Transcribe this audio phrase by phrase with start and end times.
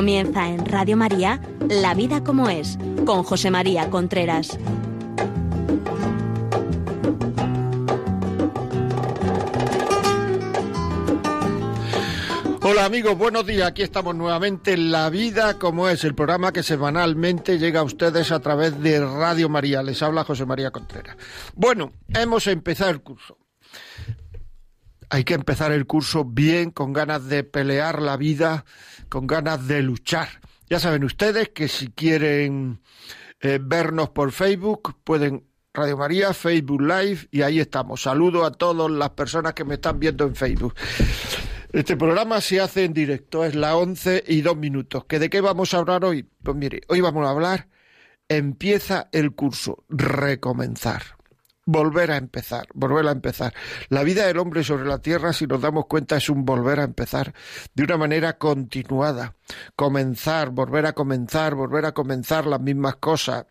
[0.00, 4.58] Comienza en Radio María La vida como es, con José María Contreras.
[12.62, 13.68] Hola amigos, buenos días.
[13.68, 18.32] Aquí estamos nuevamente en La Vida como es, el programa que semanalmente llega a ustedes
[18.32, 19.82] a través de Radio María.
[19.82, 21.18] Les habla José María Contreras.
[21.54, 23.36] Bueno, hemos empezado el curso.
[25.10, 28.64] Hay que empezar el curso bien, con ganas de pelear la vida,
[29.10, 30.28] con ganas de luchar.
[30.70, 32.80] Ya saben ustedes que si quieren
[33.40, 38.02] eh, vernos por Facebook, pueden Radio María, Facebook Live, y ahí estamos.
[38.02, 40.74] Saludo a todas las personas que me están viendo en Facebook.
[41.72, 45.04] Este programa se hace en directo, es la 11 y dos minutos.
[45.04, 46.26] ¿Que ¿De qué vamos a hablar hoy?
[46.42, 47.68] Pues mire, hoy vamos a hablar,
[48.28, 51.02] empieza el curso, recomenzar,
[51.66, 53.54] volver a empezar, volver a empezar.
[53.88, 56.84] La vida del hombre sobre la tierra, si nos damos cuenta, es un volver a
[56.84, 57.34] empezar
[57.74, 59.36] de una manera continuada,
[59.76, 63.46] comenzar, volver a comenzar, volver a comenzar las mismas cosas,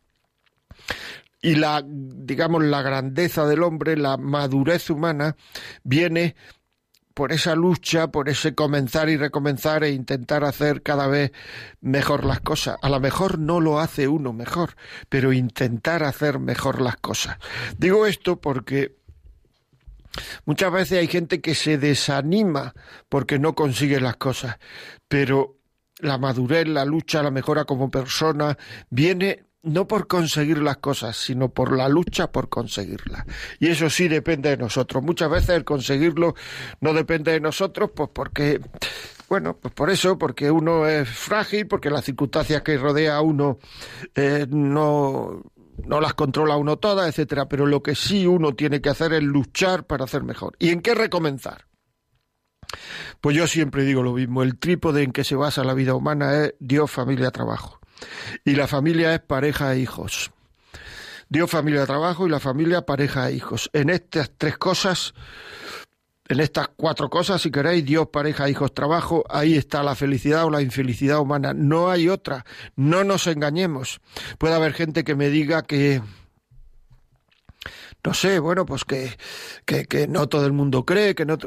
[1.42, 5.38] y la digamos la grandeza del hombre, la madurez humana
[5.84, 6.36] viene
[7.14, 11.32] por esa lucha, por ese comenzar y recomenzar e intentar hacer cada vez
[11.82, 12.78] mejor las cosas.
[12.82, 14.76] A lo mejor no lo hace uno mejor,
[15.10, 17.38] pero intentar hacer mejor las cosas.
[17.78, 18.96] Digo esto porque
[20.46, 22.74] muchas veces hay gente que se desanima
[23.10, 24.58] porque no consigue las cosas,
[25.08, 25.58] pero
[26.00, 28.58] la madurez, la lucha, la mejora como persona
[28.90, 33.26] viene no por conseguir las cosas, sino por la lucha por conseguirlas.
[33.60, 35.04] Y eso sí depende de nosotros.
[35.04, 36.36] Muchas veces el conseguirlo
[36.82, 38.62] no depende de nosotros, pues porque,
[39.28, 43.60] bueno, pues por eso, porque uno es frágil, porque las circunstancias que rodea a uno
[44.16, 45.44] eh, no,
[45.86, 47.50] no las controla uno todas, etcétera.
[47.50, 50.56] Pero lo que sí uno tiene que hacer es luchar para hacer mejor.
[50.60, 51.66] ¿Y en qué recomenzar?
[53.20, 56.46] Pues yo siempre digo lo mismo, el trípode en que se basa la vida humana
[56.46, 57.79] es Dios, familia, trabajo.
[58.46, 60.32] Y la familia es pareja e hijos.
[61.30, 63.70] Dios, familia, trabajo y la familia, pareja e hijos.
[63.74, 65.14] En estas tres cosas,
[66.28, 70.50] en estas cuatro cosas, si queréis, Dios, pareja, hijos, trabajo, ahí está la felicidad o
[70.50, 71.54] la infelicidad humana.
[71.54, 72.46] No hay otra.
[72.76, 74.00] No nos engañemos.
[74.38, 76.02] Puede haber gente que me diga que,
[78.04, 79.18] no sé, bueno, pues que,
[79.66, 81.38] que, que, no todo el mundo cree, que no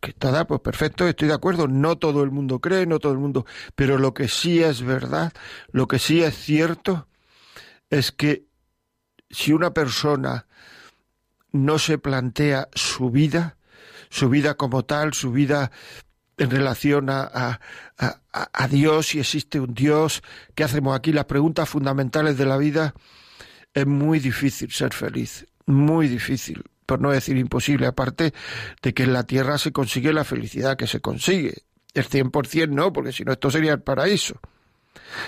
[0.00, 3.18] que, está, pues perfecto, estoy de acuerdo, no todo el mundo cree, no todo el
[3.18, 5.32] mundo, pero lo que sí es verdad,
[5.72, 7.08] lo que sí es cierto,
[7.88, 8.44] es que
[9.30, 10.46] si una persona
[11.52, 13.56] no se plantea su vida,
[14.08, 15.70] su vida como tal, su vida
[16.36, 17.60] en relación a, a,
[17.98, 18.20] a,
[18.52, 20.22] a Dios, si existe un Dios,
[20.54, 22.94] qué hacemos aquí, las preguntas fundamentales de la vida,
[23.74, 28.34] es muy difícil ser feliz muy difícil, por no decir imposible, aparte
[28.82, 31.62] de que en la tierra se consigue la felicidad que se consigue.
[31.94, 34.40] El 100% no, porque si no esto sería el paraíso.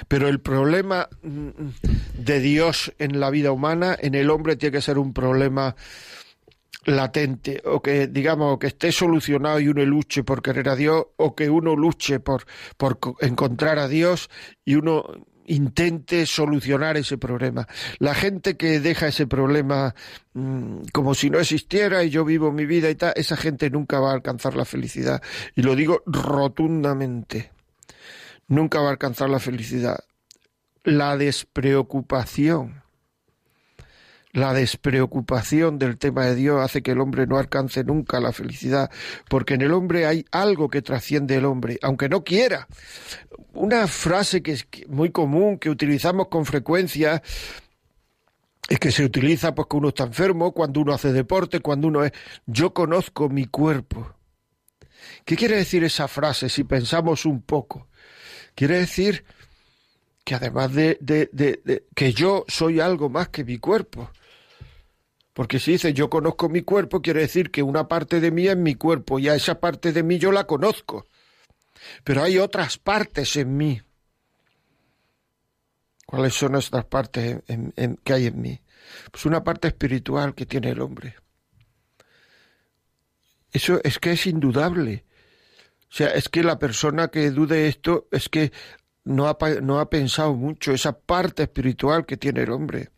[0.08, 1.50] Pero el problema mm,
[2.18, 5.76] de Dios en la vida humana, en el hombre, tiene que ser un problema
[6.84, 11.36] latente, o que digamos que esté solucionado y uno luche por querer a Dios, o
[11.36, 12.44] que uno luche por,
[12.76, 14.30] por encontrar a Dios
[14.64, 15.04] y uno
[15.46, 17.66] intente solucionar ese problema.
[17.98, 19.94] La gente que deja ese problema
[20.34, 24.00] mmm, como si no existiera y yo vivo mi vida y tal, esa gente nunca
[24.00, 25.22] va a alcanzar la felicidad.
[25.54, 27.52] Y lo digo rotundamente.
[28.48, 30.00] Nunca va a alcanzar la felicidad.
[30.84, 32.81] La despreocupación
[34.32, 38.90] la despreocupación del tema de Dios hace que el hombre no alcance nunca la felicidad,
[39.28, 42.66] porque en el hombre hay algo que trasciende el hombre, aunque no quiera.
[43.52, 47.22] Una frase que es muy común, que utilizamos con frecuencia,
[48.68, 52.02] es que se utiliza pues cuando uno está enfermo, cuando uno hace deporte, cuando uno
[52.04, 52.12] es
[52.46, 54.14] yo conozco mi cuerpo.
[55.26, 57.88] ¿Qué quiere decir esa frase si pensamos un poco?
[58.54, 59.24] Quiere decir
[60.24, 64.10] que además de, de, de, de, que yo soy algo más que mi cuerpo,
[65.32, 68.56] porque si dice yo conozco mi cuerpo, quiere decir que una parte de mí es
[68.56, 71.06] mi cuerpo y a esa parte de mí yo la conozco.
[72.04, 73.80] Pero hay otras partes en mí.
[76.06, 77.38] ¿Cuáles son estas partes
[78.04, 78.60] que hay en mí?
[79.10, 81.16] Pues una parte espiritual que tiene el hombre.
[83.50, 85.06] Eso es que es indudable.
[85.90, 88.52] O sea, es que la persona que dude esto es que
[89.04, 92.90] no ha pensado mucho esa parte espiritual que tiene el hombre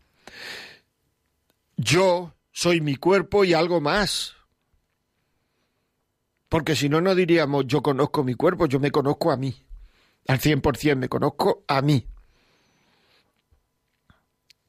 [1.77, 4.35] yo soy mi cuerpo y algo más.
[6.49, 9.65] Porque si no, no diríamos yo conozco mi cuerpo, yo me conozco a mí.
[10.27, 12.07] Al cien por cien me conozco a mí.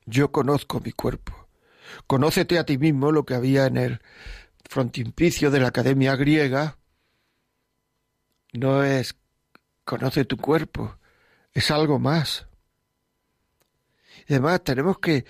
[0.04, 1.48] Yo conozco mi cuerpo.
[2.06, 4.00] Conócete a ti mismo lo que había en el
[4.68, 6.78] frontispicio de la Academia Griega.
[8.52, 9.16] No es
[9.86, 10.98] conoce tu cuerpo,
[11.52, 12.46] es algo más.
[14.26, 15.24] Y además tenemos que,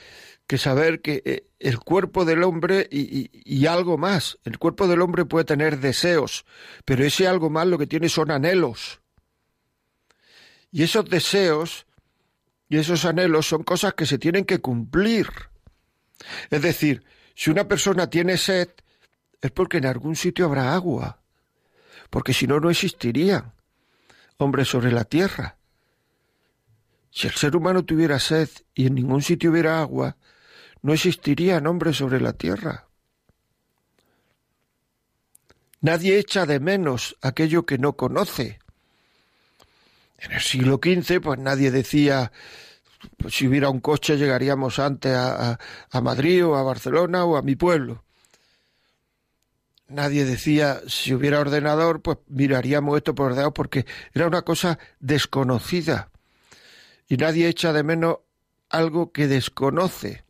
[0.46, 5.02] que saber que eh, el cuerpo del hombre y, y, algo más, el cuerpo del
[5.02, 6.44] hombre puede tener deseos,
[6.84, 9.00] pero ese algo más lo que tiene son anhelos.
[10.70, 11.86] Y esos deseos
[12.68, 15.28] y esos anhelos son cosas que se tienen que cumplir.
[16.50, 17.04] Es decir,
[17.34, 18.68] si una persona tiene sed,
[19.40, 21.20] es porque en algún sitio habrá agua,
[22.10, 23.52] porque si no, no existirían
[24.38, 25.56] hombres sobre la tierra.
[27.10, 30.16] Si el ser humano tuviera sed y en ningún sitio hubiera agua,
[30.82, 32.86] no existirían hombres sobre la tierra.
[35.80, 38.58] Nadie echa de menos aquello que no conoce.
[40.18, 42.32] En el siglo XV, pues nadie decía,
[43.16, 45.58] pues si hubiera un coche llegaríamos antes a,
[45.90, 48.04] a, Madrid o a Barcelona o a mi pueblo.
[49.88, 56.10] Nadie decía, si hubiera ordenador, pues miraríamos esto por ordenador, porque era una cosa desconocida.
[57.08, 58.18] Y nadie echa de menos
[58.68, 60.25] algo que desconoce.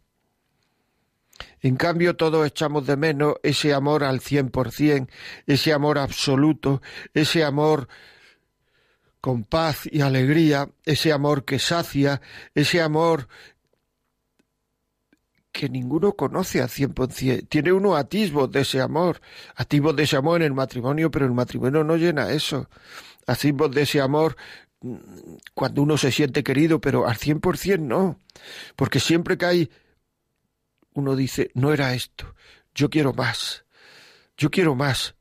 [1.62, 5.10] En cambio, todos echamos de menos ese amor al cien por cien,
[5.46, 6.82] ese amor absoluto,
[7.14, 7.88] ese amor
[9.20, 12.20] con paz y alegría, ese amor que sacia,
[12.54, 13.28] ese amor
[15.56, 17.46] que ninguno conoce al cien por cien.
[17.46, 19.20] Tiene uno atisbos de ese amor,
[19.56, 22.68] atisbos de ese amor en el matrimonio, pero el matrimonio no llena eso.
[23.26, 24.36] Atisbos de ese amor
[24.82, 24.96] mm,
[25.54, 28.18] cuando uno se siente querido, pero al cien por cien no.
[28.76, 29.70] Porque siempre que hay,
[31.00, 32.34] uno dice, no era esto,
[32.74, 33.64] yo quiero más,
[34.36, 35.16] yo quiero más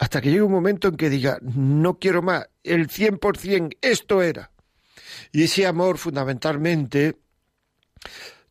[0.00, 4.50] hasta que llegue un momento en que diga, no quiero más, el 100% esto era.
[5.30, 7.18] Y ese amor fundamentalmente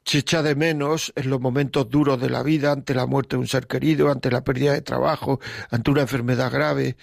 [0.05, 3.39] se echa de menos en los momentos duros de la vida, ante la muerte de
[3.39, 5.39] un ser querido, ante la pérdida de trabajo,
[5.71, 6.97] ante una enfermedad grave.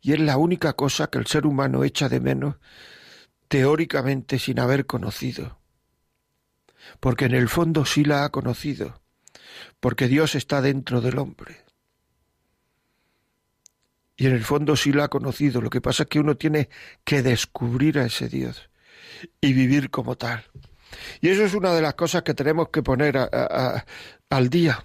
[0.00, 2.54] Y es la única cosa que el ser humano echa de menos
[3.48, 5.59] teóricamente sin haber conocido.
[7.00, 9.02] Porque en el fondo sí la ha conocido,
[9.80, 11.64] porque Dios está dentro del hombre
[14.20, 15.62] y en el fondo sí lo ha conocido.
[15.62, 16.68] Lo que pasa es que uno tiene
[17.04, 18.68] que descubrir a ese Dios
[19.40, 20.44] y vivir como tal.
[21.22, 24.84] Y eso es una de las cosas que tenemos que poner al día,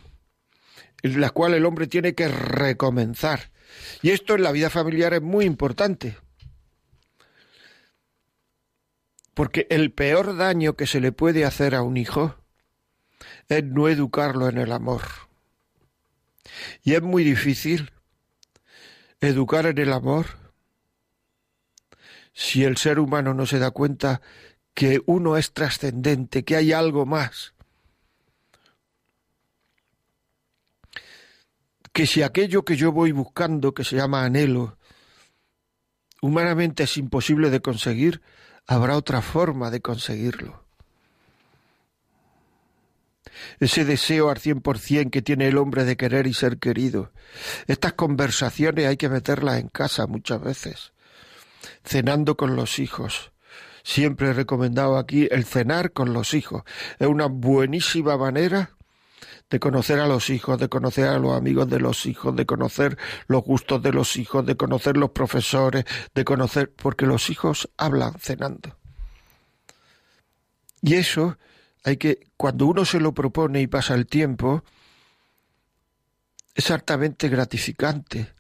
[1.04, 3.52] en la cual el hombre tiene que recomenzar.
[4.02, 6.16] Y esto en la vida familiar es muy importante.
[9.36, 12.36] Porque el peor daño que se le puede hacer a un hijo
[13.48, 15.04] es no educarlo en el amor.
[16.82, 17.92] Y es muy difícil
[19.20, 20.26] educar en el amor?
[22.34, 24.22] Si el ser humano no se da cuenta
[24.74, 27.54] que uno es trascendente, que hay algo más,
[31.94, 34.78] que si aquello que yo voy buscando, que se llama anhelo,
[36.22, 38.22] humanamente es imposible de conseguir,
[38.68, 40.66] habrá otra forma de conseguirlo
[43.60, 47.12] ese deseo al cien por cien que tiene el hombre de querer y ser querido.
[47.68, 50.94] Estas conversaciones hay que meterlas en casa muchas veces,
[51.84, 53.32] cenando con los hijos.
[53.84, 56.64] Siempre he recomendado aquí el cenar con los hijos.
[56.98, 58.75] Es una buenísima manera
[59.50, 62.98] de conocer a los hijos, de conocer a los amigos de los hijos, de conocer
[63.28, 68.14] los gustos de los hijos, de conocer los profesores, de conocer, porque los hijos hablan
[68.20, 68.78] cenando.
[70.82, 71.38] Y eso
[71.84, 74.64] hay que, cuando uno se lo propone y pasa el tiempo,
[76.56, 78.34] es altamente gratificante.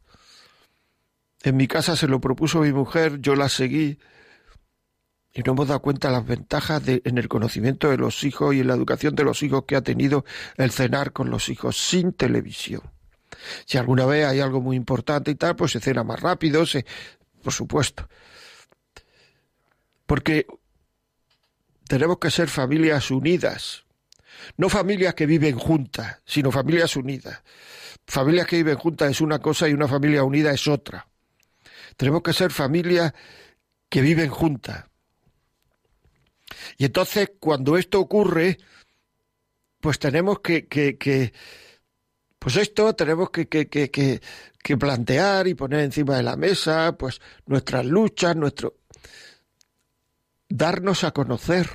[1.43, 3.99] En mi casa se lo propuso mi mujer, yo la seguí
[5.35, 8.61] y no hemos dado cuenta las ventajas de, en el conocimiento de los hijos y
[8.61, 10.23] en la educación de los hijos que ha tenido
[10.55, 12.81] el cenar con los hijos sin televisión.
[13.65, 16.85] Si alguna vez hay algo muy importante y tal, pues se cena más rápido, se,
[17.43, 18.07] por supuesto.
[20.05, 20.47] Porque
[21.85, 23.83] tenemos que ser familias unidas.
[24.55, 27.43] No familias que viven juntas, sino familias unidas.
[28.07, 31.07] Familias que viven juntas es una cosa y una familia unida es otra.
[31.97, 33.13] Tenemos que ser familias
[33.89, 34.85] que viven juntas.
[36.77, 38.57] Y entonces, cuando esto ocurre,
[39.79, 41.33] pues tenemos que, que,
[42.39, 47.21] pues esto tenemos que, que, que, que plantear y poner encima de la mesa, pues
[47.45, 48.77] nuestras luchas, nuestro
[50.49, 51.67] darnos a conocer.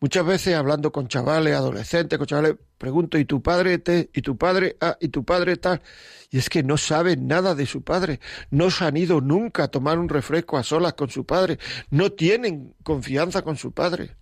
[0.00, 4.36] Muchas veces hablando con chavales, adolescentes, con chavales, pregunto, ¿y tu padre te, y tu
[4.36, 5.82] padre, ah, y tu padre tal?
[6.30, 9.68] Y es que no saben nada de su padre, no se han ido nunca a
[9.68, 11.58] tomar un refresco a solas con su padre,
[11.90, 14.16] no tienen confianza con su padre.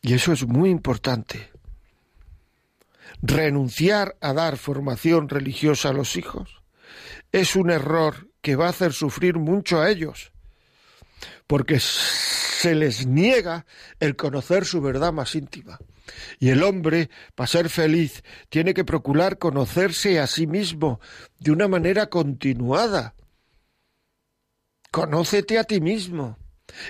[0.00, 1.50] Y eso es muy importante.
[3.20, 6.62] Renunciar a dar formación religiosa a los hijos
[7.32, 10.33] es un error que va a hacer sufrir mucho a ellos,
[11.46, 13.66] porque se les niega
[14.00, 15.78] el conocer su verdad más íntima.
[16.38, 21.00] Y el hombre, para ser feliz, tiene que procurar conocerse a sí mismo
[21.38, 23.14] de una manera continuada.
[24.90, 26.38] Conócete a ti mismo.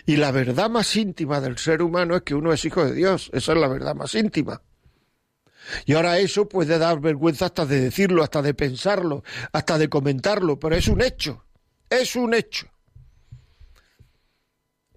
[0.06, 3.30] Y la verdad más íntima del ser humano es que uno es hijo de Dios.
[3.32, 4.62] Esa es la verdad más íntima.
[5.86, 10.58] Y ahora eso puede dar vergüenza hasta de decirlo, hasta de pensarlo, hasta de comentarlo,
[10.58, 11.44] pero es un hecho.
[11.88, 12.73] Es un hecho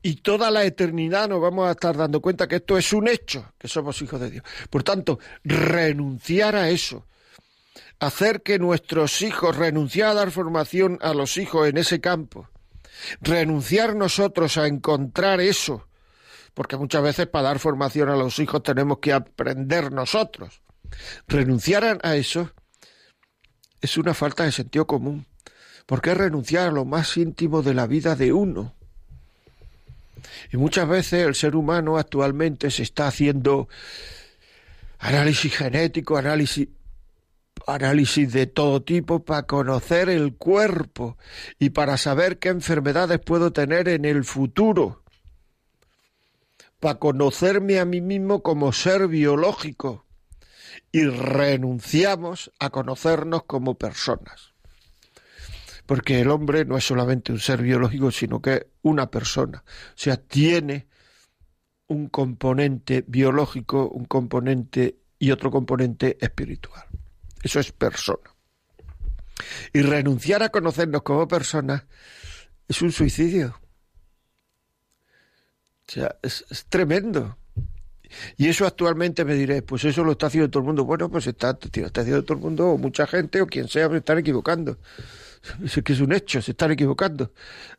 [0.02, 3.52] y toda la eternidad nos vamos a estar dando cuenta que esto es un hecho,
[3.58, 4.44] que somos hijos de Dios.
[4.70, 7.06] Por tanto, renunciar a eso,
[8.00, 12.50] hacer que nuestros hijos, renunciar a dar formación a los hijos en ese campo,
[13.22, 15.88] renunciar nosotros a encontrar eso,
[16.54, 20.62] porque muchas veces para dar formación a los hijos tenemos que aprender nosotros.
[21.28, 22.52] Renunciar a eso
[23.82, 25.28] es una falta de sentido común,
[25.86, 28.77] porque es renunciar a lo más íntimo de la vida de uno.
[30.52, 33.68] Y muchas veces el ser humano actualmente se está haciendo
[35.00, 36.68] análisis genético, análisis
[37.66, 41.18] análisis de todo tipo para conocer el cuerpo
[41.60, 45.04] y para saber qué enfermedades puedo tener en el futuro,
[46.80, 50.06] para conocerme a mí mismo como ser biológico.
[50.92, 54.54] Y renunciamos a conocernos como personas
[55.88, 59.64] porque el hombre no es solamente un ser biológico, sino que es una persona.
[59.66, 60.88] O sea, tiene
[61.88, 66.84] un componente biológico, un componente y otro componente espiritual.
[67.42, 68.30] Eso es persona.
[69.72, 71.86] Y renunciar a conocernos como personas
[72.68, 73.58] es un suicidio.
[75.88, 77.38] O sea, es, tremendo.
[78.36, 80.84] Y eso actualmente me diré, pues eso lo está haciendo todo el mundo.
[80.84, 84.00] Bueno, pues está, está haciendo todo el mundo, o mucha gente, o quien sea, me
[84.00, 84.80] están equivocando.
[85.64, 87.32] Es que es un hecho, se están equivocando.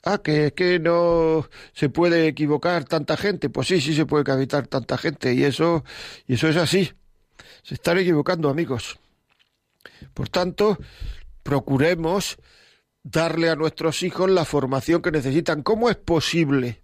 [0.04, 3.50] Ah, que es que no se puede equivocar tanta gente.
[3.50, 5.84] Pues sí, sí se puede evitar tanta gente y eso,
[6.26, 6.92] y eso es así.
[7.62, 8.98] Se están equivocando, amigos.
[10.14, 10.78] Por tanto,
[11.42, 12.38] procuremos
[13.02, 15.62] darle a nuestros hijos la formación que necesitan.
[15.62, 16.82] ¿Cómo es posible?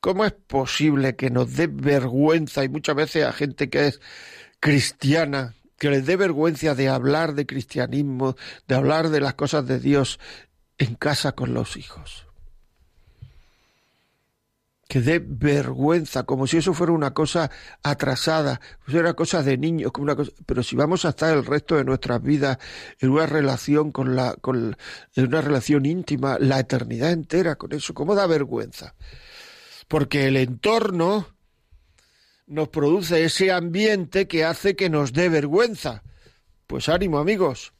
[0.00, 4.00] ¿Cómo es posible que nos dé vergüenza y muchas veces a gente que es
[4.58, 8.36] cristiana, que les dé vergüenza de hablar de cristianismo,
[8.68, 10.20] de hablar de las cosas de Dios
[10.78, 12.28] en casa con los hijos.
[14.86, 17.50] Que dé vergüenza, como si eso fuera una cosa
[17.82, 21.44] atrasada, fuera una cosa de niños, como una cosa, pero si vamos a estar el
[21.44, 22.58] resto de nuestras vidas
[23.00, 24.76] en una relación con la, con,
[25.16, 28.94] en una relación íntima, la eternidad entera con eso, ¿cómo da vergüenza?
[29.88, 31.26] Porque el entorno,
[32.46, 36.02] nos produce ese ambiente que hace que nos dé vergüenza.
[36.66, 37.72] Pues ánimo, amigos.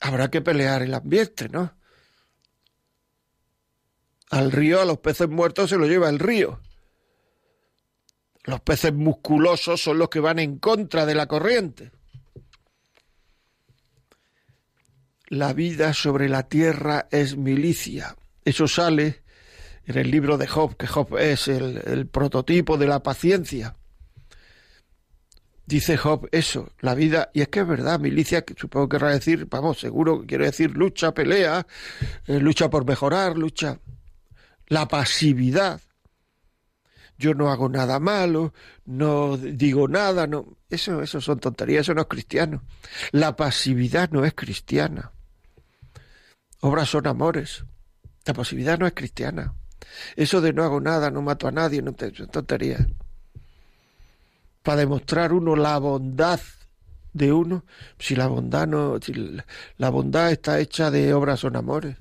[0.00, 1.76] Habrá que pelear el ambiente, ¿no?
[4.30, 6.60] Al río, a los peces muertos se lo lleva el río.
[8.44, 11.92] Los peces musculosos son los que van en contra de la corriente.
[15.28, 18.16] La vida sobre la tierra es milicia.
[18.44, 19.21] Eso sale
[19.86, 23.74] en el libro de Job, que Job es el, prototipo de la paciencia.
[25.66, 29.10] Dice Job eso, la vida, y es que es verdad, milicia, que supongo que querrá
[29.10, 31.66] decir, vamos, seguro que quiere decir lucha, pelea,
[32.26, 33.78] eh, lucha por mejorar, lucha.
[34.66, 35.80] La pasividad.
[37.18, 38.52] Yo no hago nada malo,
[38.84, 40.56] no digo nada, no.
[40.68, 42.62] Eso, eso son tonterías, eso no es cristiano.
[43.12, 45.12] La pasividad no es cristiana.
[46.60, 47.64] Obras son amores.
[48.24, 49.54] La pasividad no es cristiana.
[50.16, 52.86] Eso de no hago nada, no mato a nadie, no te, tontería.
[54.62, 56.40] Para demostrar uno la bondad
[57.12, 57.64] de uno,
[57.98, 59.12] si la bondad no, si
[59.76, 61.96] la bondad está hecha de obras son amores,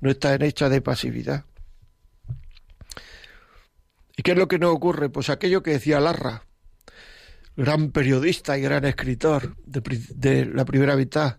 [0.00, 1.44] no está hecha de pasividad.
[4.16, 5.08] ¿Y qué es lo que no ocurre?
[5.08, 6.44] Pues aquello que decía Larra,
[7.56, 9.80] gran periodista y gran escritor de,
[10.14, 11.38] de la primera mitad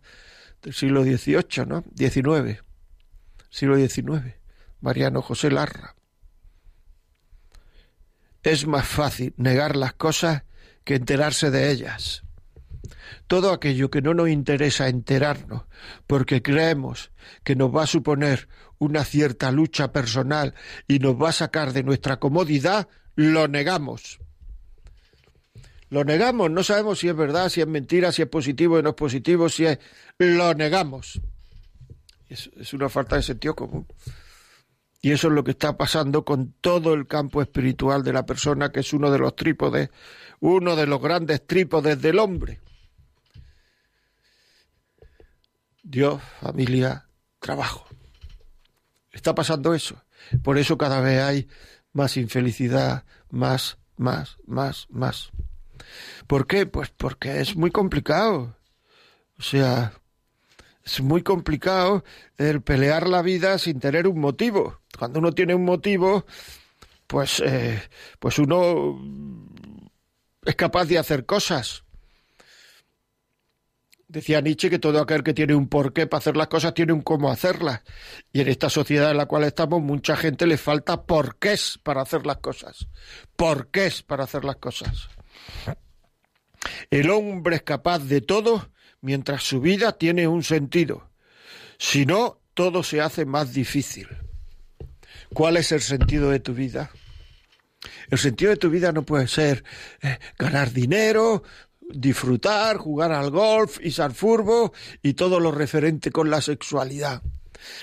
[0.61, 1.83] del siglo XVIII, ¿no?
[1.95, 2.63] XIX,
[3.49, 4.42] siglo XIX.
[4.83, 5.95] Mariano José Larra.
[8.43, 10.43] Es más fácil negar las cosas
[10.83, 12.23] que enterarse de ellas.
[13.27, 15.63] Todo aquello que no nos interesa enterarnos,
[16.05, 17.11] porque creemos
[17.45, 20.53] que nos va a suponer una cierta lucha personal
[20.85, 24.19] y nos va a sacar de nuestra comodidad, lo negamos.
[25.89, 28.89] Lo negamos, no sabemos si es verdad, si es mentira, si es positivo o no
[28.89, 29.79] es positivo, si es...
[30.17, 31.21] Lo negamos.
[32.27, 33.87] Es, es una falta de sentido común.
[35.05, 38.71] Y eso es lo que está pasando con todo el campo espiritual de la persona,
[38.71, 39.89] que es uno de los trípodes,
[40.39, 42.61] uno de los grandes trípodes del hombre.
[45.83, 47.85] Dios, familia, trabajo.
[49.11, 50.01] Está pasando eso.
[50.41, 51.49] Por eso cada vez hay
[51.91, 55.31] más infelicidad, más, más, más, más.
[56.27, 56.65] ¿Por qué?
[56.65, 58.57] Pues porque es muy complicado.
[59.37, 59.91] O sea,
[60.83, 62.03] es muy complicado
[62.37, 64.81] el pelear la vida sin tener un motivo.
[64.97, 66.25] Cuando uno tiene un motivo,
[67.07, 67.81] pues, eh,
[68.19, 68.99] pues uno
[70.45, 71.83] es capaz de hacer cosas.
[74.07, 77.01] Decía Nietzsche que todo aquel que tiene un porqué para hacer las cosas tiene un
[77.01, 77.81] cómo hacerlas.
[78.31, 82.25] Y en esta sociedad en la cual estamos, mucha gente le falta porqués para hacer
[82.25, 82.87] las cosas.
[83.35, 85.07] Porqués para hacer las cosas.
[86.91, 88.69] El hombre es capaz de todo
[89.03, 91.09] mientras su vida tiene un sentido.
[91.77, 94.07] Si no, todo se hace más difícil.
[95.33, 96.89] ¿Cuál es el sentido de tu vida?
[98.09, 99.65] El sentido de tu vida no puede ser
[100.01, 101.43] eh, ganar dinero,
[101.81, 107.21] disfrutar, jugar al golf, al furbo y todo lo referente con la sexualidad.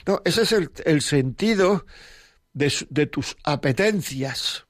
[0.07, 1.85] No, ese es el, sentido
[2.55, 4.65] de tus apetencias.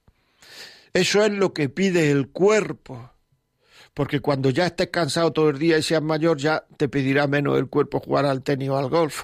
[0.93, 3.10] Eso es lo que pide el cuerpo
[3.93, 7.57] porque cuando ya estés cansado todo el día y seas mayor, ya te pedirá menos
[7.57, 9.23] el cuerpo jugar al tenis o al golf.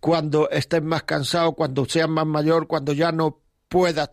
[0.00, 4.10] Cuando estés más cansado, cuando seas más mayor, cuando ya no puedas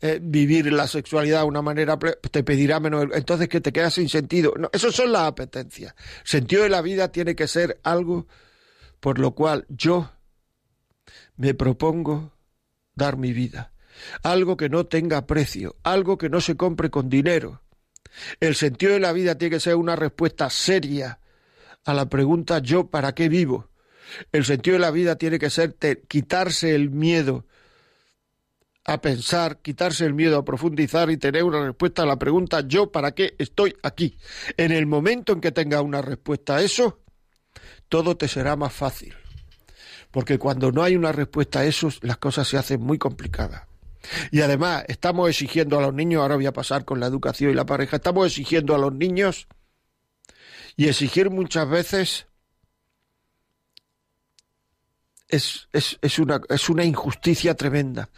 [0.00, 3.06] eh, vivir la sexualidad de una manera, te pedirá menos.
[3.14, 4.52] Entonces que te quedas sin sentido.
[4.58, 5.94] No, eso son las apetencias.
[6.24, 8.26] Sentido de la vida tiene que ser algo
[8.98, 10.10] por lo cual yo
[11.36, 12.32] me propongo
[12.96, 13.72] dar mi vida.
[14.22, 17.62] Algo que no tenga precio, algo que no se compre con dinero,
[18.40, 21.20] el sentido de la vida tiene que ser una respuesta seria
[21.84, 23.70] a la pregunta yo para qué vivo.
[24.32, 25.76] El sentido de la vida tiene que ser
[26.08, 27.46] quitarse el miedo
[28.84, 32.92] a pensar, quitarse el miedo a profundizar y tener una respuesta a la pregunta yo
[32.92, 34.16] para qué estoy aquí.
[34.56, 37.00] En el momento en que tenga una respuesta a eso,
[37.88, 39.14] todo te será más fácil.
[40.12, 43.62] Porque cuando no hay una respuesta a eso, las cosas se hacen muy complicadas.
[44.30, 47.54] Y además estamos exigiendo a los niños, ahora voy a pasar con la educación y
[47.54, 49.46] la pareja, estamos exigiendo a los niños
[50.76, 52.26] y exigir muchas veces
[55.28, 58.10] es, es, es, una, es una injusticia tremenda.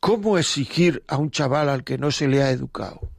[0.00, 3.10] ¿Cómo exigir a un chaval al que no se le ha educado?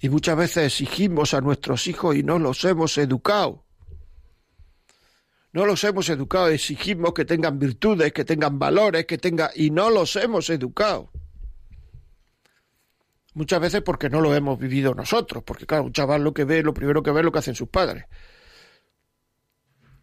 [0.00, 3.64] Y muchas veces exigimos a nuestros hijos y no los hemos educado.
[5.58, 9.50] No los hemos educado, exigimos que tengan virtudes, que tengan valores, que tengan...
[9.56, 11.10] y no los hemos educado.
[13.34, 16.62] Muchas veces porque no lo hemos vivido nosotros, porque claro, un chaval lo que ve,
[16.62, 18.04] lo primero que ve es lo que hacen sus padres.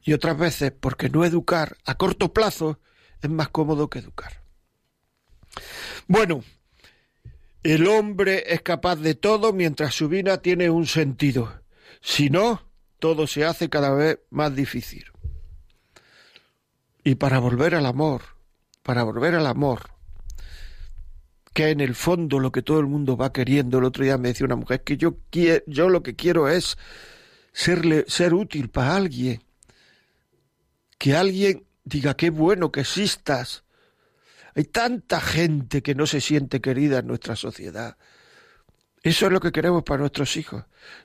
[0.03, 2.81] Y otras veces porque no educar a corto plazo
[3.21, 4.41] es más cómodo que educar.
[6.05, 6.43] Bueno,
[7.63, 11.61] el hombre es capaz de todo mientras su vida tiene un sentido.
[12.01, 15.14] Si no, todo se hace cada vez más difícil.
[17.05, 18.23] Y para volver al amor,
[18.81, 19.91] para volver al amor,
[21.53, 23.77] que en el fondo lo que todo el mundo va queriendo.
[23.77, 25.15] El otro día me decía una mujer que yo,
[25.67, 26.77] yo lo que quiero es
[27.53, 29.43] serle, ser útil para alguien.
[30.97, 33.63] Que alguien diga qué bueno que existas.
[34.55, 37.97] Hay tanta gente que no se siente querida en nuestra sociedad.
[39.05, 40.63] Eso es lo que queremos para nuestros hijos.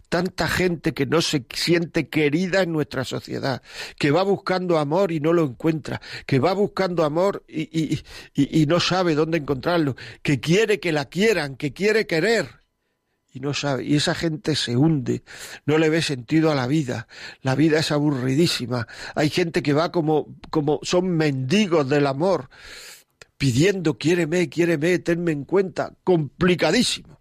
[0.08, 3.60] Tanta gente que no se siente querida en nuestra sociedad,
[3.98, 8.02] que va buscando amor y no lo encuentra, que va buscando amor y,
[8.66, 12.62] no sabe dónde encontrarlo, que quiere que la quieran, que quiere querer
[13.34, 13.84] y no sabe.
[13.84, 15.22] Y esa gente se hunde,
[15.66, 17.06] no le ve sentido a la vida.
[17.42, 18.88] La vida es aburridísima.
[19.14, 22.48] Hay gente que va como, como son mendigos del amor,
[23.36, 25.92] pidiendo quiéreme, quiéreme, tenme en cuenta.
[26.02, 27.19] Complicadísimo.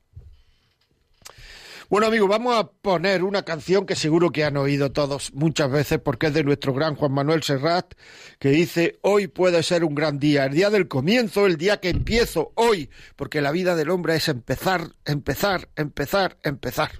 [1.89, 5.97] Bueno, amigos, vamos a poner una canción que seguro que han oído todos muchas veces
[5.97, 7.95] porque es de nuestro gran Juan Manuel Serrat,
[8.37, 11.89] que dice, hoy puede ser un gran día, el día del comienzo, el día que
[11.89, 16.91] empiezo, hoy, porque la vida del hombre es empezar, empezar, empezar, empezar.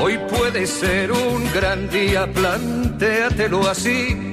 [0.00, 4.32] Hoy puede ser un gran día, plantéatelo así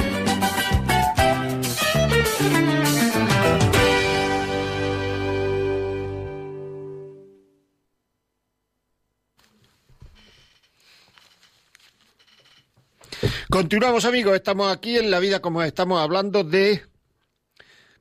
[13.51, 15.67] Continuamos amigos, estamos aquí en La Vida como es.
[15.67, 16.85] estamos hablando de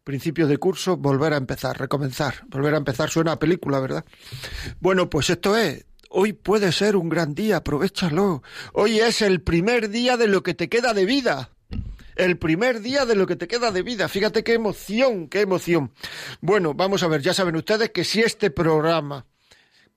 [0.05, 4.05] principios de curso, volver a empezar, recomenzar, volver a empezar suena a película, ¿verdad?
[4.79, 8.45] Bueno, pues esto es, hoy puede ser un gran día, aprovechalo.
[8.75, 11.51] Hoy es el primer día de lo que te queda de vida.
[12.15, 14.09] El primer día de lo que te queda de vida.
[14.09, 15.91] Fíjate qué emoción, qué emoción.
[16.41, 19.27] Bueno, vamos a ver, ya saben ustedes que si este programa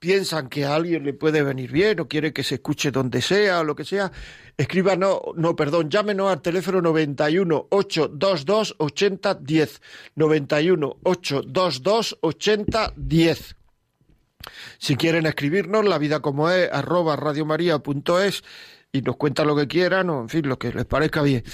[0.03, 3.61] piensan que a alguien le puede venir bien o quiere que se escuche donde sea
[3.61, 4.11] o lo que sea,
[4.57, 9.81] escríbanos, no, perdón, llámenos al teléfono 91 822 8010.
[10.15, 13.55] 91 822 8010.
[14.77, 18.43] Si quieren escribirnos, la vida como es, arroba radiomaria.es
[18.91, 21.45] y nos cuentan lo que quieran o, en fin, lo que les parezca bien.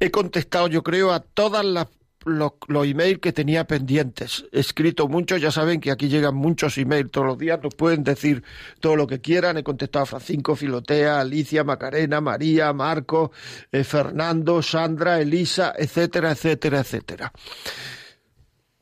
[0.00, 1.86] He contestado, yo creo, a todas las
[2.24, 2.52] los,
[2.86, 4.46] emails que tenía pendientes.
[4.52, 8.04] He escrito muchos, ya saben que aquí llegan muchos emails todos los días, nos pueden
[8.04, 8.42] decir
[8.80, 9.56] todo lo que quieran.
[9.56, 13.32] He contestado a Francisco, Filotea, Alicia, Macarena, María, Marco,
[13.72, 17.32] eh, Fernando, Sandra, Elisa, etcétera, etcétera, etcétera.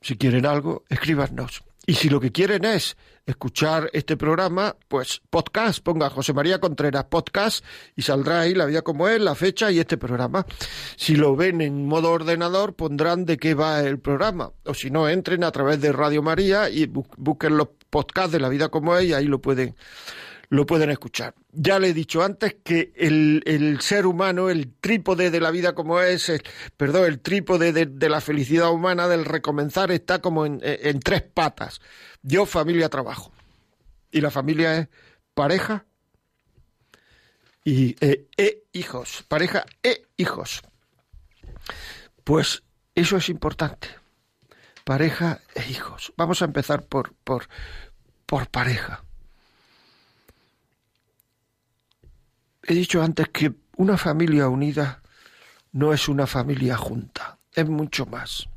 [0.01, 1.63] Si quieren algo, escríbanos.
[1.85, 2.95] Y si lo que quieren es
[3.25, 7.63] escuchar este programa, pues podcast, ponga José María Contreras podcast
[7.95, 10.45] y saldrá ahí la vida como es, la fecha y este programa.
[10.95, 14.51] Si lo ven en modo ordenador, pondrán de qué va el programa.
[14.65, 18.49] O si no, entren a través de Radio María y busquen los podcasts de la
[18.49, 19.75] vida como es y ahí lo pueden
[20.53, 21.33] lo pueden escuchar.
[21.51, 25.73] Ya le he dicho antes que el, el ser humano, el trípode de la vida
[25.73, 26.31] como es,
[26.77, 30.59] perdón, el trípode de, la felicidad humana, del recomenzar, está como en,
[30.99, 31.81] tres patas.
[32.21, 33.31] Yo, familia, trabajo.
[34.11, 34.89] Y la familia es
[35.33, 35.87] pareja
[37.63, 39.25] y e, e hijos.
[39.27, 40.61] Pareja e hijos.
[42.23, 42.61] Pues
[42.93, 43.87] eso es importante.
[44.83, 46.13] Pareja e hijos.
[46.15, 47.47] Vamos a empezar por, por,
[48.27, 49.03] por pareja.
[52.65, 55.01] He dicho antes que una familia unida
[55.73, 58.47] no es una familia junta, es mucho más.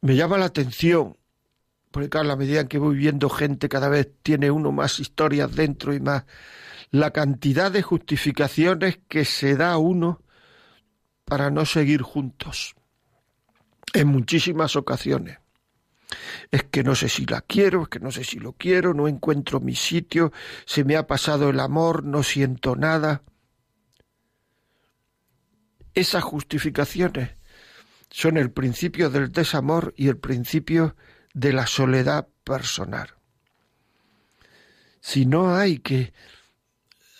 [0.00, 1.16] Me llama la atención,
[1.90, 5.54] porque a la medida en que voy viendo gente cada vez tiene uno más historias
[5.54, 6.24] dentro y más,
[6.90, 10.22] la cantidad de justificaciones que se da uno
[11.24, 12.74] para no seguir juntos
[13.92, 15.38] en muchísimas ocasiones
[16.50, 19.08] es que no sé si la quiero, es que no sé si lo quiero, no
[19.08, 20.32] encuentro mi sitio,
[20.64, 23.22] se me ha pasado el amor, no siento nada.
[25.94, 27.30] Esas justificaciones
[28.10, 30.96] son el principio del desamor y el principio
[31.34, 33.14] de la soledad personal.
[35.00, 36.12] Si no hay que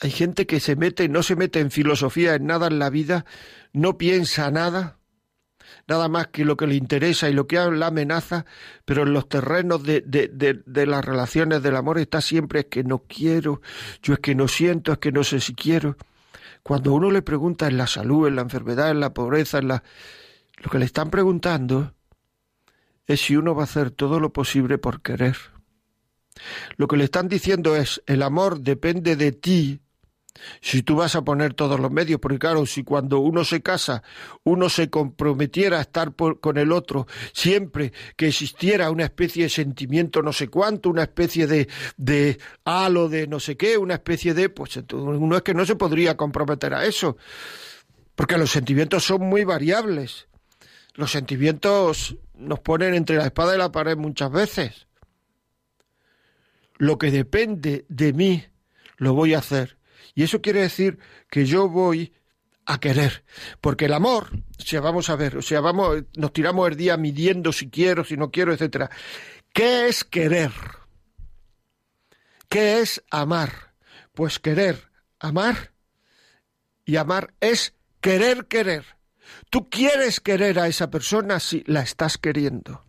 [0.01, 3.25] hay gente que se mete, no se mete en filosofía, en nada en la vida,
[3.73, 4.96] no piensa nada,
[5.87, 8.45] nada más que lo que le interesa y lo que la amenaza,
[8.85, 10.29] pero en los terrenos de, de,
[10.65, 13.61] de, las relaciones del amor está siempre es que no quiero,
[14.03, 15.97] yo es que no siento, es que no sé si quiero.
[16.63, 19.85] Cuando uno le pregunta en la salud, en la enfermedad, en la pobreza, en la...
[20.59, 21.95] lo que le están preguntando
[23.07, 25.37] es si uno va a hacer todo lo posible por querer.
[26.77, 29.81] Lo que le están diciendo es, el amor depende de ti,
[30.61, 34.03] si tú vas a poner todos los medios, porque claro, si cuando uno se casa,
[34.45, 40.23] uno se comprometiera a estar con el otro, siempre que existiera una especie de sentimiento
[40.23, 44.49] no sé cuánto, una especie de, de halo de no sé qué, una especie de,
[44.49, 47.17] pues uno es que no se podría comprometer a eso,
[48.15, 50.29] porque los sentimientos son muy variables.
[50.95, 54.87] los sentimientos nos ponen entre la espada y la pared muchas veces.
[56.79, 58.45] Lo que depende de mí,
[58.97, 59.79] lo voy a hacer.
[60.17, 60.99] Y eso quiere decir
[61.31, 62.15] que yo voy
[62.65, 63.23] a querer.
[63.61, 66.97] Porque el amor, o sea, vamos a ver, o sea, vamos, nos tiramos el día
[66.97, 68.91] midiendo si quiero, si no quiero, etcétera.
[69.53, 70.53] ¿Qué es querer?
[72.49, 73.75] ¿Qué es amar?
[74.15, 75.73] Pues querer, amar
[76.87, 78.87] y amar es querer querer.
[79.51, 82.87] Tú quieres querer a esa persona si la estás queriendo.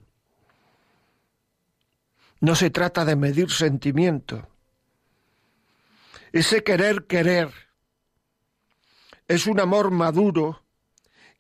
[2.39, 4.47] No se trata de medir sentimiento.
[6.31, 7.51] Ese querer querer
[9.27, 10.63] es un amor maduro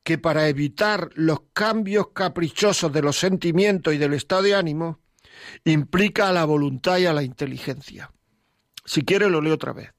[0.03, 4.99] que para evitar los cambios caprichosos de los sentimientos y del estado de ánimo
[5.65, 8.11] implica a la voluntad y a la inteligencia.
[8.85, 9.93] Si quiere lo leo otra vez.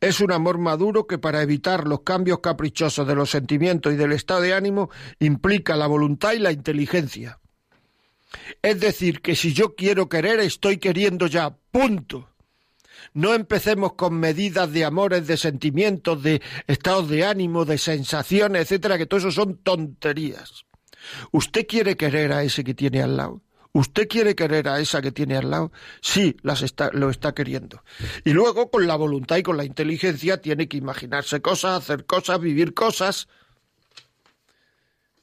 [0.00, 4.12] Es un amor maduro que para evitar los cambios caprichosos de los sentimientos y del
[4.12, 7.40] estado de ánimo implica la voluntad y la inteligencia.
[8.62, 12.29] Es decir, que si yo quiero querer, estoy queriendo ya, punto.
[13.12, 18.98] No empecemos con medidas de amores, de sentimientos, de estados de ánimo, de sensaciones, etcétera,
[18.98, 20.64] que todo eso son tonterías.
[21.32, 23.42] ¿Usted quiere querer a ese que tiene al lado?
[23.72, 25.72] ¿Usted quiere querer a esa que tiene al lado?
[26.00, 27.84] Sí, las está, lo está queriendo.
[28.24, 32.40] Y luego, con la voluntad y con la inteligencia, tiene que imaginarse cosas, hacer cosas,
[32.40, 33.28] vivir cosas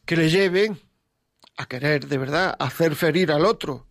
[0.06, 0.80] que le lleven
[1.58, 3.87] a querer de verdad, a hacer ferir al otro.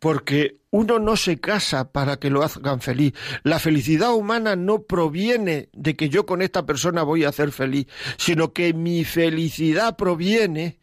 [0.00, 3.12] Porque uno no se casa para que lo hagan feliz.
[3.44, 7.86] La felicidad humana no proviene de que yo con esta persona voy a hacer feliz,
[8.16, 10.80] sino que mi felicidad proviene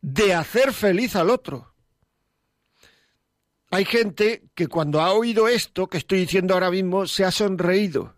[0.00, 1.74] de hacer feliz al otro.
[3.70, 8.14] Hay gente que cuando ha oído esto que estoy diciendo ahora mismo se ha sonreído.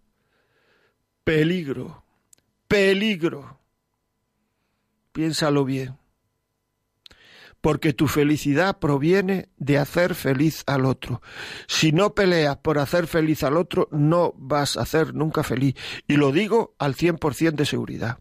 [1.25, 2.05] Peligro,
[2.67, 3.59] peligro.
[5.13, 5.98] Piénsalo bien.
[7.69, 11.21] Porque tu felicidad proviene de hacer feliz al otro.
[11.67, 15.75] Si no peleas por hacer feliz al otro, no vas a ser nunca feliz.
[16.07, 18.21] Y lo digo al 100% de seguridad.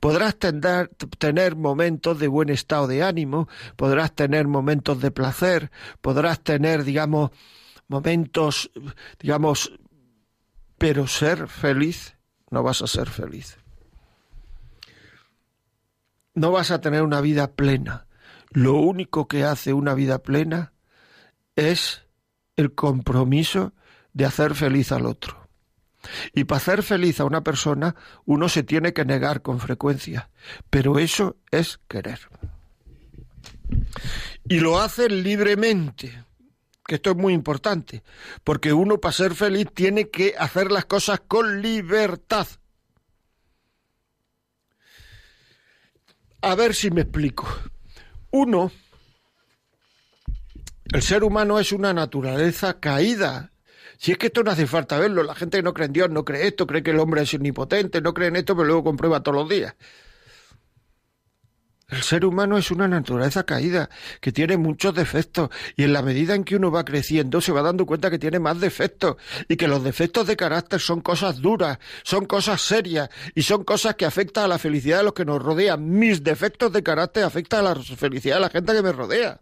[0.00, 6.84] Podrás tener momentos de buen estado de ánimo, podrás tener momentos de placer, podrás tener,
[6.84, 7.32] digamos,
[7.86, 8.70] momentos,
[9.18, 9.78] digamos,
[10.78, 12.16] pero ser feliz,
[12.48, 13.58] no vas a ser feliz.
[16.32, 18.06] No vas a tener una vida plena.
[18.50, 20.72] Lo único que hace una vida plena
[21.56, 22.02] es
[22.56, 23.72] el compromiso
[24.12, 25.48] de hacer feliz al otro.
[26.34, 30.30] Y para hacer feliz a una persona uno se tiene que negar con frecuencia,
[30.68, 32.20] pero eso es querer.
[34.48, 36.24] Y lo hace libremente,
[36.86, 38.02] que esto es muy importante,
[38.42, 42.48] porque uno para ser feliz tiene que hacer las cosas con libertad.
[46.42, 47.46] A ver si me explico.
[48.30, 48.70] Uno,
[50.92, 53.50] el ser humano es una naturaleza caída,
[53.98, 56.10] si es que esto no hace falta verlo, la gente que no cree en Dios
[56.10, 58.84] no cree esto, cree que el hombre es omnipotente, no cree en esto, pero luego
[58.84, 59.74] comprueba todos los días.
[61.90, 66.34] El ser humano es una naturaleza caída, que tiene muchos defectos, y en la medida
[66.34, 69.16] en que uno va creciendo se va dando cuenta que tiene más defectos,
[69.48, 73.96] y que los defectos de carácter son cosas duras, son cosas serias, y son cosas
[73.96, 75.88] que afectan a la felicidad de los que nos rodean.
[75.98, 79.40] Mis defectos de carácter afectan a la felicidad de la gente que me rodea.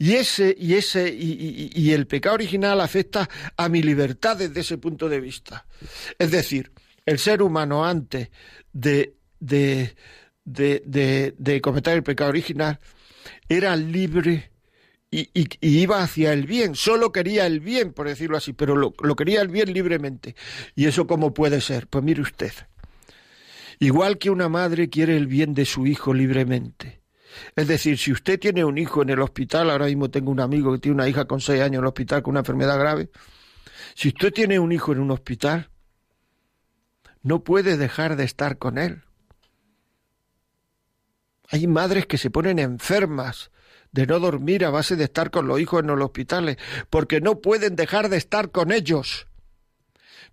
[0.00, 4.78] Y ese, y ese, y, y, el pecado original afecta a mi libertad desde ese
[4.78, 5.66] punto de vista.
[6.16, 6.70] Es decir,
[7.04, 8.30] el ser humano antes
[8.72, 9.94] de, de,
[10.44, 12.78] de, de, cometer el pecado original
[13.48, 14.50] era libre
[15.10, 18.94] y, y, iba hacia el bien, solo quería el bien, por decirlo así, pero lo,
[19.02, 20.36] lo quería el bien libremente.
[20.74, 21.86] ¿Y eso cómo puede ser?
[21.86, 22.52] Pues mire usted,
[23.78, 27.02] igual que una madre quiere el bien de su hijo libremente,
[27.56, 30.72] es decir, si usted tiene un hijo en el hospital, ahora mismo tengo un amigo
[30.72, 33.10] que tiene una hija con seis años en el hospital con una enfermedad grave,
[33.94, 35.70] si usted tiene un hijo en un hospital,
[37.22, 39.02] no puede dejar de estar con él.
[41.48, 43.50] Hay madres que se ponen enfermas
[43.92, 46.58] de no dormir a base de estar con los hijos en los hospitales,
[46.90, 49.26] porque no pueden dejar de estar con ellos.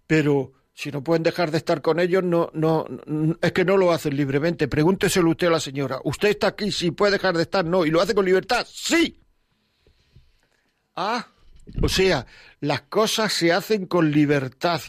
[0.08, 2.86] Pero si no pueden dejar de estar con ellos, no, no,
[3.42, 4.68] es que no lo hacen libremente.
[4.68, 6.00] Pregúnteselo usted a la señora.
[6.04, 6.72] ¿Usted está aquí?
[6.72, 7.86] Si puede dejar de estar, no.
[7.86, 8.68] ¿Y lo hace con libertad?
[8.70, 9.22] Sí.
[10.98, 11.28] Ah,
[11.82, 12.26] o sea,
[12.60, 14.82] las cosas se hacen con libertad.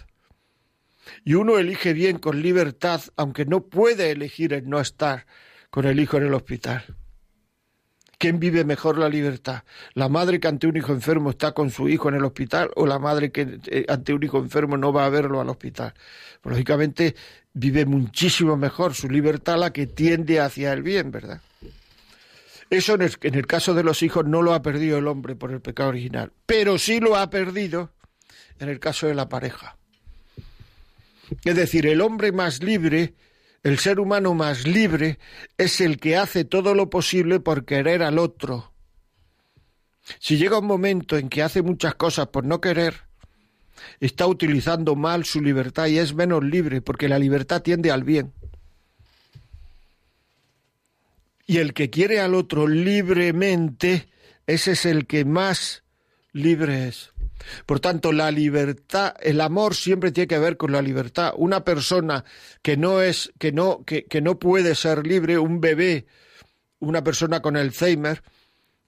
[1.24, 5.26] Y uno elige bien con libertad, aunque no puede elegir el no estar
[5.76, 6.82] con el hijo en el hospital.
[8.16, 9.62] ¿Quién vive mejor la libertad?
[9.92, 12.86] ¿La madre que ante un hijo enfermo está con su hijo en el hospital o
[12.86, 15.92] la madre que eh, ante un hijo enfermo no va a verlo al hospital?
[16.40, 17.14] Pues, lógicamente
[17.52, 21.42] vive muchísimo mejor su libertad la que tiende hacia el bien, ¿verdad?
[22.70, 25.60] Eso en el, caso de los hijos no lo ha perdido el hombre por el
[25.60, 27.92] pecado original, pero sí lo ha perdido
[28.60, 29.76] en el caso de la pareja.
[31.44, 33.12] Es decir, el hombre más libre,
[33.66, 35.18] el ser humano más libre,
[35.58, 38.72] es el que hace todo lo posible por querer al otro.
[40.20, 42.94] Si llega un momento en que hace muchas cosas por no querer,
[43.98, 48.32] está utilizando mal su libertad y es menos libre, porque la libertad tiende al bien.
[51.44, 54.08] Y el que quiere al otro libremente,
[54.46, 55.82] ese es el que más
[56.32, 57.10] libre es.
[57.64, 61.32] Por tanto, la libertad, el amor siempre tiene que ver con la libertad.
[61.36, 62.24] Una persona
[62.62, 66.06] que no es, que no, que, no puede ser libre, un bebé,
[66.78, 68.22] una persona con Alzheimer,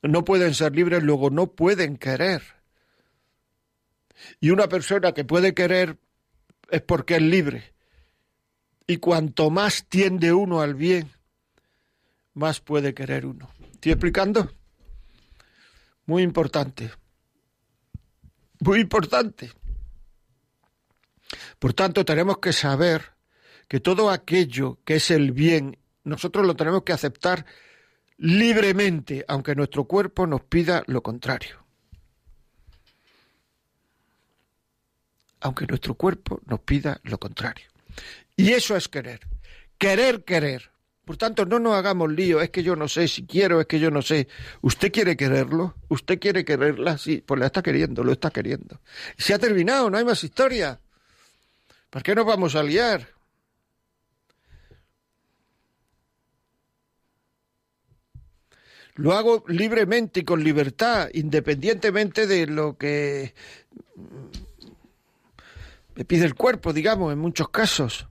[0.02, 2.42] no pueden ser libres, luego no pueden querer.
[4.40, 5.96] Y una persona que puede querer
[6.70, 7.74] es porque es libre.
[8.87, 11.11] Y cuanto más tiende uno al bien,
[12.34, 13.50] más puede querer uno.
[13.72, 14.50] ¿Estoy explicando?
[16.06, 16.90] Muy importante.
[18.60, 19.52] Muy importante.
[21.58, 23.12] Por tanto, tenemos que saber
[23.68, 27.44] que todo aquello que es el bien, nosotros lo tenemos que aceptar
[28.16, 31.64] libremente, aunque nuestro cuerpo nos pida lo contrario.
[35.40, 37.66] Aunque nuestro cuerpo nos pida lo contrario.
[38.36, 39.20] Y eso es querer.
[39.76, 40.70] Querer, querer.
[41.08, 43.80] Por tanto, no nos hagamos lío, es que yo no sé si quiero, es que
[43.80, 44.28] yo no sé.
[44.60, 45.74] ¿Usted quiere quererlo?
[45.88, 46.98] ¿Usted quiere quererla?
[46.98, 48.82] Sí, pues la está queriendo, lo está queriendo.
[49.16, 50.78] se ha terminado, no hay más historia.
[51.88, 53.08] ¿Por qué nos vamos a liar?
[58.96, 63.32] Lo hago libremente y con libertad, independientemente de lo que
[65.94, 68.07] me pide el cuerpo, digamos, en muchos casos.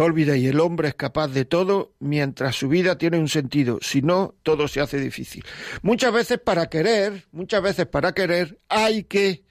[0.00, 4.00] No olvidéis, el hombre es capaz de todo mientras su vida tiene un sentido, si
[4.00, 5.44] no, todo se hace difícil.
[5.82, 9.44] Muchas veces para querer, muchas veces para querer, hay que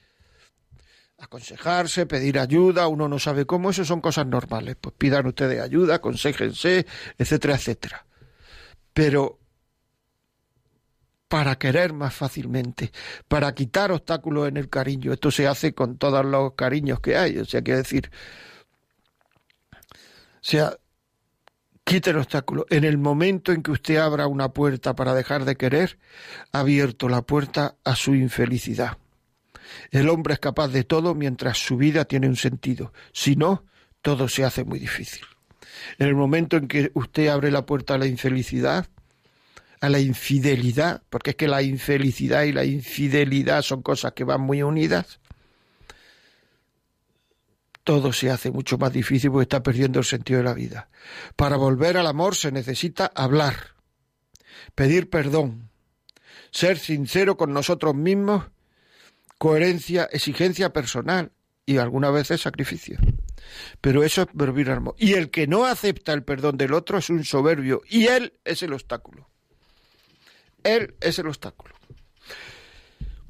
[1.18, 4.74] aconsejarse, pedir ayuda, uno no sabe cómo, eso son cosas normales.
[4.80, 6.84] Pues pidan ustedes ayuda, aconsejense,
[7.16, 8.06] etcétera, etcétera.
[8.92, 9.38] Pero
[11.28, 12.90] para querer más fácilmente,
[13.28, 17.38] para quitar obstáculos en el cariño, esto se hace con todos los cariños que hay,
[17.38, 18.10] o sea, que decir,
[20.40, 20.76] sea,
[21.84, 22.66] quite el obstáculo.
[22.70, 25.98] En el momento en que usted abra una puerta para dejar de querer,
[26.52, 28.98] ha abierto la puerta a su infelicidad.
[29.90, 32.92] El hombre es capaz de todo mientras su vida tiene un sentido.
[33.12, 33.64] Si no,
[34.02, 35.24] todo se hace muy difícil.
[35.98, 38.86] En el momento en que usted abre la puerta a la infelicidad,
[39.80, 44.42] a la infidelidad, porque es que la infelicidad y la infidelidad son cosas que van
[44.42, 45.20] muy unidas,
[47.90, 50.90] todo se hace mucho más difícil porque está perdiendo el sentido de la vida.
[51.34, 53.74] Para volver al amor se necesita hablar,
[54.76, 55.70] pedir perdón,
[56.52, 58.44] ser sincero con nosotros mismos,
[59.38, 61.32] coherencia, exigencia personal
[61.66, 62.96] y algunas veces sacrificio.
[63.80, 64.94] Pero eso es volver al amor.
[64.96, 68.62] Y el que no acepta el perdón del otro es un soberbio y él es
[68.62, 69.28] el obstáculo.
[70.62, 71.74] Él es el obstáculo.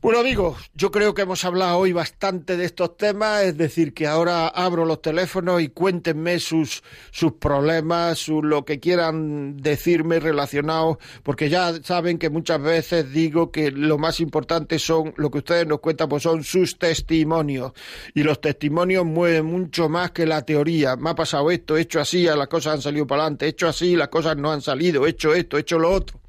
[0.03, 4.07] Bueno amigos, yo creo que hemos hablado hoy bastante de estos temas, es decir, que
[4.07, 10.97] ahora abro los teléfonos y cuéntenme sus, sus problemas, su, lo que quieran decirme relacionados,
[11.23, 15.67] porque ya saben que muchas veces digo que lo más importante son, lo que ustedes
[15.67, 17.73] nos cuentan, pues son sus testimonios.
[18.15, 20.97] Y los testimonios mueven mucho más que la teoría.
[20.97, 23.69] Me ha pasado esto, he hecho así, las cosas han salido para adelante, he hecho
[23.69, 26.20] así, las cosas no han salido, he hecho esto, he hecho lo otro.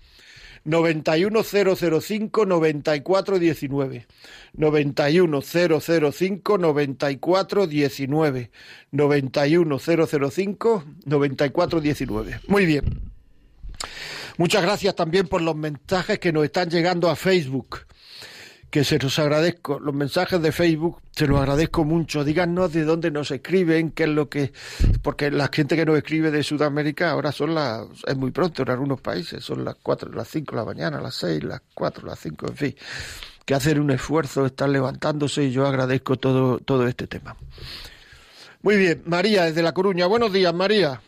[0.65, 4.07] 91005 9419.
[4.53, 8.51] 91005 9419.
[8.91, 12.39] 91005 9419.
[12.47, 13.11] Muy bien.
[14.37, 17.79] Muchas gracias también por los mensajes que nos están llegando a Facebook
[18.71, 19.79] que se los agradezco.
[19.79, 22.23] Los mensajes de Facebook se los agradezco mucho.
[22.23, 24.53] Díganos de dónde nos escriben, qué es lo que.
[25.03, 27.85] Porque la gente que nos escribe de Sudamérica ahora son las.
[28.07, 31.15] Es muy pronto en algunos países, son las 4, las 5 de la mañana, las
[31.15, 32.75] 6, las 4, las 5, en fin.
[33.45, 37.35] Que hacer un esfuerzo, estar levantándose y yo agradezco todo, todo este tema.
[38.61, 40.05] Muy bien, María, desde La Coruña.
[40.05, 41.01] Buenos días, María.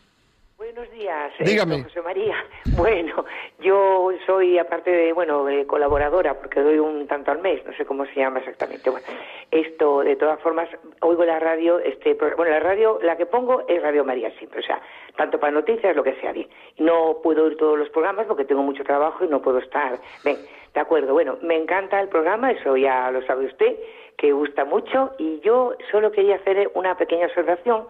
[0.57, 1.22] Buenos días.
[1.39, 1.83] Eh, Dígame.
[1.83, 2.35] José María.
[2.75, 3.23] Bueno,
[3.59, 7.85] yo soy, aparte de, bueno, eh, colaboradora, porque doy un tanto al mes, no sé
[7.85, 8.89] cómo se llama exactamente.
[8.89, 9.05] Bueno,
[9.51, 10.67] esto, de todas formas,
[11.01, 14.63] oigo la radio, este, bueno, la radio, la que pongo es Radio María siempre, o
[14.63, 14.81] sea,
[15.15, 16.49] tanto para noticias, lo que sea, bien.
[16.79, 19.99] No puedo oír todos los programas porque tengo mucho trabajo y no puedo estar.
[20.25, 20.37] Ven,
[20.73, 23.77] de acuerdo, bueno, me encanta el programa, eso ya lo sabe usted,
[24.17, 27.85] que gusta mucho, y yo solo quería hacer una pequeña observación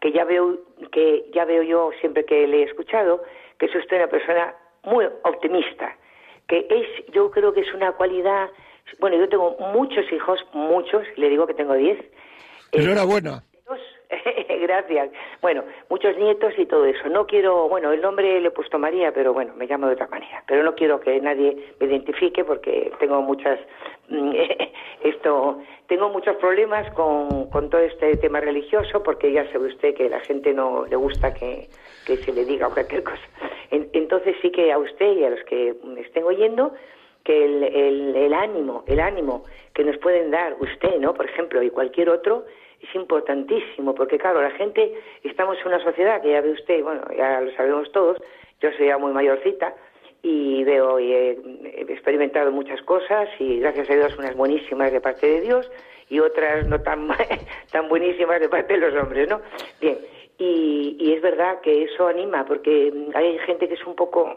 [0.00, 0.58] que ya veo
[0.92, 3.22] que ya veo yo siempre que le he escuchado
[3.58, 5.96] que es usted una persona muy optimista
[6.46, 8.50] que es yo creo que es una cualidad
[9.00, 11.98] bueno yo tengo muchos hijos muchos le digo que tengo diez.
[12.72, 13.42] Enhorabuena
[14.60, 15.10] gracias.
[15.42, 17.08] Bueno muchos nietos y todo eso.
[17.08, 20.08] No quiero bueno el nombre le he puesto María pero bueno me llamo de otra
[20.08, 20.42] manera.
[20.46, 23.58] Pero no quiero que nadie me identifique porque tengo muchas
[25.04, 30.08] esto tengo muchos problemas con, con todo este tema religioso porque ya sabe usted que
[30.08, 31.68] la gente no le gusta que,
[32.06, 33.22] que se le diga cualquier cosa.
[33.70, 36.72] entonces sí que a usted y a los que me estén oyendo
[37.28, 41.12] que el, el, ánimo, el ánimo que nos pueden dar usted, ¿no?
[41.12, 42.46] Por ejemplo, y cualquier otro,
[42.80, 47.02] es importantísimo, porque claro, la gente, estamos en una sociedad que ya ve usted, bueno,
[47.14, 48.16] ya lo sabemos todos,
[48.62, 49.74] yo soy ya muy mayorcita,
[50.22, 51.30] y veo y he,
[51.92, 55.70] experimentado muchas cosas y gracias a Dios unas buenísimas de parte de Dios
[56.08, 57.08] y otras no tan
[57.70, 59.42] tan buenísimas de parte de los hombres, ¿no?
[59.82, 59.98] Bien,
[60.38, 64.34] y, y es verdad que eso anima porque hay gente que es un poco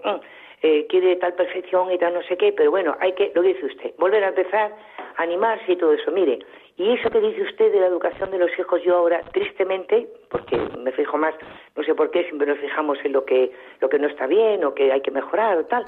[0.61, 3.65] eh, quiere tal perfección y tal no sé qué, pero bueno, hay que, lo dice
[3.65, 4.75] usted, volver a empezar,
[5.17, 6.11] animarse y todo eso.
[6.11, 6.39] Mire,
[6.77, 10.57] y eso que dice usted de la educación de los hijos, yo ahora, tristemente, porque
[10.77, 11.35] me fijo más,
[11.75, 14.63] no sé por qué, siempre nos fijamos en lo que, lo que no está bien
[14.63, 15.85] o que hay que mejorar o tal.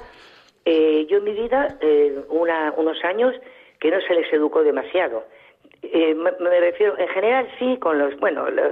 [0.64, 3.34] Eh, yo en mi vida, eh, una, unos años,
[3.80, 5.24] que no se les educó demasiado.
[5.82, 8.62] Eh, me, me, refiero, en general sí, con los, bueno, lo,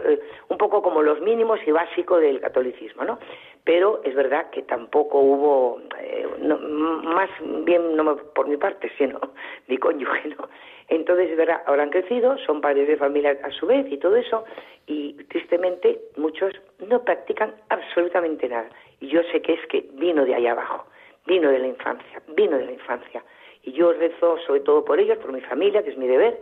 [0.48, 3.18] un poco como los mínimos y básicos del catolicismo, ¿no?
[3.64, 7.30] Pero es verdad que tampoco hubo, eh, no, más
[7.64, 9.20] bien no por mi parte, sino
[9.68, 10.48] mi cónyuge, ¿no?
[10.88, 14.16] Entonces, es verdad, ahora han crecido, son padres de familia a su vez y todo
[14.16, 14.44] eso,
[14.86, 16.52] y tristemente muchos
[16.86, 18.68] no practican absolutamente nada.
[19.00, 20.84] Y yo sé que es que vino de ahí abajo,
[21.26, 23.24] vino de la infancia, vino de la infancia.
[23.62, 26.38] Y yo rezo sobre todo por ellos, por mi familia, que es mi deber,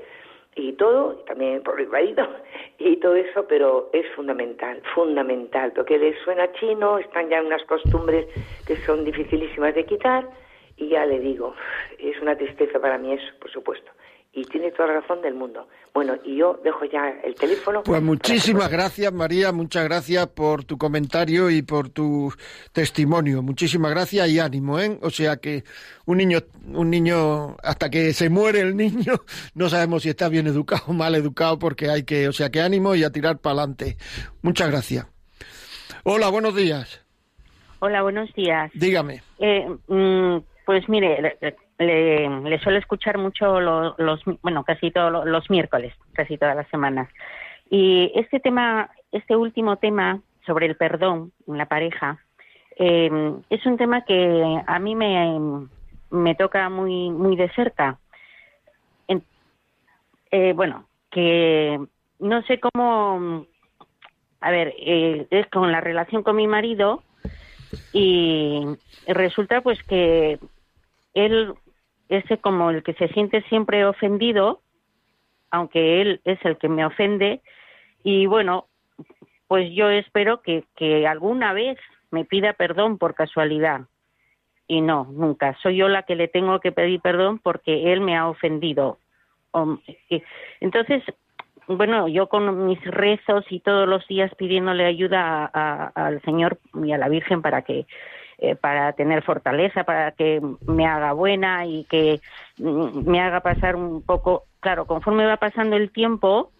[0.56, 2.26] y todo, y también por mi marido,
[2.78, 8.26] y todo eso, pero es fundamental, fundamental, porque les suena chino, están ya unas costumbres
[8.66, 10.28] que son dificilísimas de quitar,
[10.76, 11.54] y ya le digo,
[11.98, 13.90] es una tristeza para mí eso, por supuesto
[14.32, 15.66] y tiene toda la razón del mundo.
[15.92, 17.82] Bueno, y yo dejo ya el teléfono.
[17.82, 18.76] Pues muchísimas que...
[18.76, 22.32] gracias, María, muchas gracias por tu comentario y por tu
[22.72, 23.42] testimonio.
[23.42, 24.98] Muchísimas gracias y ánimo, ¿eh?
[25.02, 25.64] O sea que
[26.06, 26.38] un niño,
[26.72, 29.14] un niño, hasta que se muere el niño,
[29.54, 32.60] no sabemos si está bien educado o mal educado, porque hay que, o sea que
[32.60, 33.96] ánimo y a tirar para adelante.
[34.42, 35.06] Muchas gracias.
[36.04, 37.04] Hola, buenos días.
[37.80, 38.70] Hola, buenos días.
[38.74, 39.22] Dígame.
[39.38, 41.36] Eh, mm, pues mire,
[41.80, 46.68] le, le suelo escuchar mucho los, los, bueno, casi todos los miércoles, casi todas las
[46.68, 47.08] semanas.
[47.70, 52.18] Y este tema, este último tema sobre el perdón en la pareja,
[52.76, 53.10] eh,
[53.48, 55.66] es un tema que a mí me,
[56.10, 57.98] me toca muy, muy de cerca.
[59.08, 59.24] En,
[60.30, 61.80] eh, bueno, que
[62.18, 63.46] no sé cómo,
[64.40, 67.02] a ver, eh, es con la relación con mi marido
[67.94, 68.66] y
[69.06, 70.38] resulta pues que
[71.14, 71.54] él
[72.10, 74.60] ese como el que se siente siempre ofendido,
[75.50, 77.40] aunque él es el que me ofende,
[78.02, 78.66] y bueno,
[79.48, 81.78] pues yo espero que, que alguna vez
[82.10, 83.82] me pida perdón por casualidad.
[84.66, 85.56] Y no, nunca.
[85.62, 88.98] Soy yo la que le tengo que pedir perdón porque él me ha ofendido.
[90.60, 91.02] Entonces,
[91.66, 96.92] bueno, yo con mis rezos y todos los días pidiéndole ayuda a, al Señor y
[96.92, 97.86] a la Virgen para que
[98.42, 102.22] eh, para tener fortaleza, para que me haga buena y que
[102.56, 106.50] mm, me haga pasar un poco, claro, conforme va pasando el tiempo,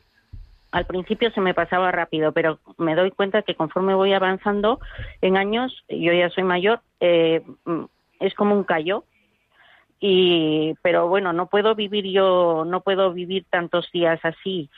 [0.73, 4.79] al principio se me pasaba rápido, pero me doy cuenta que conforme voy avanzando
[5.23, 7.85] en años, yo ya soy mayor, eh, mm,
[8.21, 9.05] es como un callo.
[10.01, 14.69] Y, pero bueno, no puedo vivir yo, no puedo vivir tantos días así,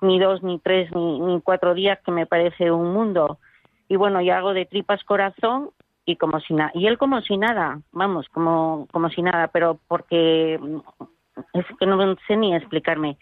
[0.00, 3.40] ni dos, ni tres, ni, ni cuatro días, que me parece un mundo.
[3.88, 5.70] Y bueno, yo hago de tripas corazón
[6.06, 9.78] y como si nada y él como si nada vamos como como si nada pero
[9.88, 10.58] porque
[11.52, 13.16] es que no sé ni explicarme.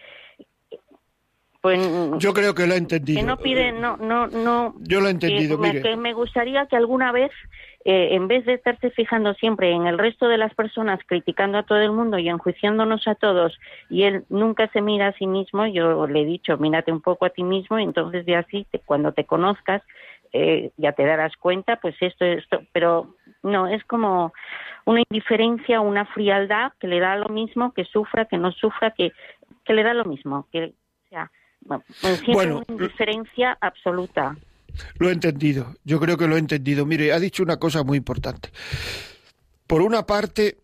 [1.61, 1.79] Pues
[2.19, 3.21] yo creo que lo he entendido.
[3.21, 5.83] que no pide no no no yo lo he entendido que, mire.
[5.83, 7.31] que me gustaría que alguna vez
[7.85, 11.63] eh, en vez de estarse fijando siempre en el resto de las personas criticando a
[11.63, 13.57] todo el mundo y enjuiciándonos a todos
[13.89, 17.27] y él nunca se mira a sí mismo yo le he dicho mírate un poco
[17.27, 19.83] a ti mismo y entonces de así te, cuando te conozcas
[20.33, 24.33] eh, ya te darás cuenta, pues esto, esto, pero no, es como
[24.85, 29.13] una indiferencia, una frialdad que le da lo mismo, que sufra, que no sufra, que,
[29.65, 31.31] que le da lo mismo, que, o sea,
[31.61, 34.37] bueno, una indiferencia absoluta.
[34.99, 36.87] Lo he entendido, yo creo que lo he entendido.
[36.87, 38.49] Mire, ha dicho una cosa muy importante.
[39.67, 40.57] Por una parte,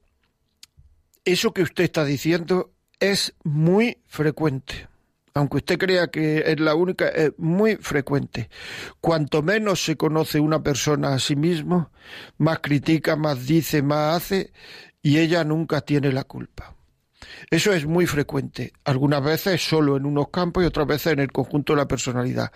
[1.24, 4.88] eso que usted está diciendo es muy frecuente
[5.38, 8.50] aunque usted crea que es la única, es muy frecuente.
[9.00, 11.92] Cuanto menos se conoce una persona a sí mismo,
[12.38, 14.52] más critica, más dice, más hace,
[15.00, 16.74] y ella nunca tiene la culpa.
[17.50, 21.30] Eso es muy frecuente, algunas veces solo en unos campos y otras veces en el
[21.30, 22.50] conjunto de la personalidad.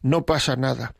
[0.00, 0.94] No pasa nada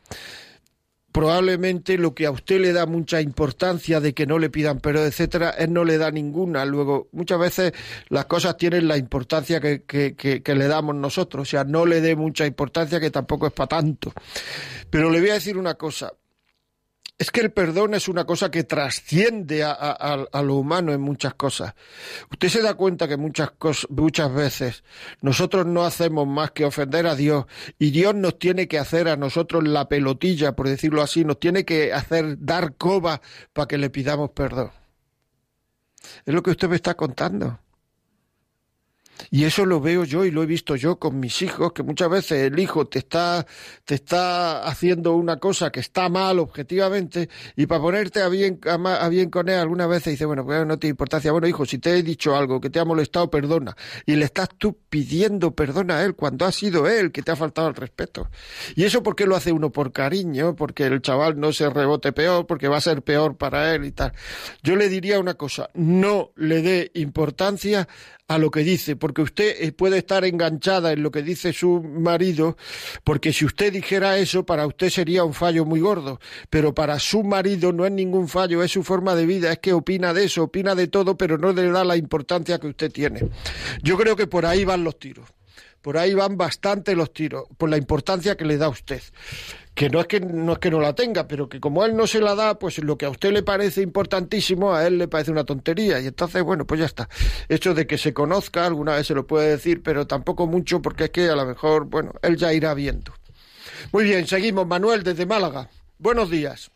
[1.13, 5.05] probablemente lo que a usted le da mucha importancia de que no le pidan pero
[5.05, 6.65] etcétera, él no le da ninguna.
[6.65, 7.73] Luego, muchas veces
[8.09, 12.01] las cosas tienen la importancia que, que, que, le damos nosotros, o sea, no le
[12.01, 14.11] dé mucha importancia que tampoco es para tanto.
[14.89, 16.11] Pero le voy a decir una cosa,
[17.17, 21.75] es que el perdón es una cosa que trasciende a, lo humano en muchas cosas.
[22.31, 23.51] Usted se da cuenta que muchas,
[23.89, 24.83] muchas veces
[25.21, 27.45] nosotros no hacemos más que ofender a Dios
[27.77, 31.65] y Dios nos tiene que hacer a nosotros la pelotilla, por decirlo así, nos tiene
[31.65, 33.21] que hacer dar coba
[33.53, 34.71] para que le pidamos perdón.
[36.25, 37.59] Es lo que usted me está contando.
[39.31, 42.09] Y eso lo veo yo y lo he visto yo con mis hijos, que muchas
[42.09, 43.45] veces el hijo te está,
[43.85, 49.09] te está haciendo una cosa que está mal objetivamente y para ponerte a bien, a,
[49.09, 51.31] bien con él algunas veces dice, bueno, pues no tiene importancia.
[51.31, 53.75] Bueno, hijo, si te he dicho algo que te ha molestado, perdona.
[54.05, 57.35] Y le estás tú pidiendo perdón a él cuando ha sido él que te ha
[57.35, 58.29] faltado el respeto.
[58.75, 62.45] Y eso porque lo hace uno por cariño, porque el chaval no se rebote peor,
[62.47, 64.13] porque va a ser peor para él y tal.
[64.61, 67.87] Yo le diría una cosa, no le dé importancia
[68.27, 71.81] a lo que dice, porque usted eh, puede estar enganchada en lo que dice su
[71.81, 72.57] marido,
[73.03, 76.19] porque si usted dijera eso, para usted sería un fallo muy gordo,
[76.49, 79.73] pero para su marido no es ningún fallo, es su forma de vida, es que
[79.73, 83.29] opina de eso, opina de todo, pero no le da la importancia que usted tiene.
[83.81, 85.27] Yo creo que por ahí van los tiros.
[85.83, 89.03] Por ahí van bastante los tiros, por la importancia que le da a usted
[89.75, 92.05] que no es que no es que no la tenga, pero que como él no
[92.05, 95.31] se la da, pues lo que a usted le parece importantísimo, a él le parece
[95.31, 95.99] una tontería.
[95.99, 97.09] Y entonces, bueno, pues ya está.
[97.49, 101.05] Hecho de que se conozca, alguna vez se lo puede decir, pero tampoco mucho, porque
[101.05, 103.13] es que a lo mejor, bueno, él ya irá viendo.
[103.91, 104.67] Muy bien, seguimos.
[104.67, 105.67] Manuel, desde Málaga.
[105.97, 106.71] Buenos días.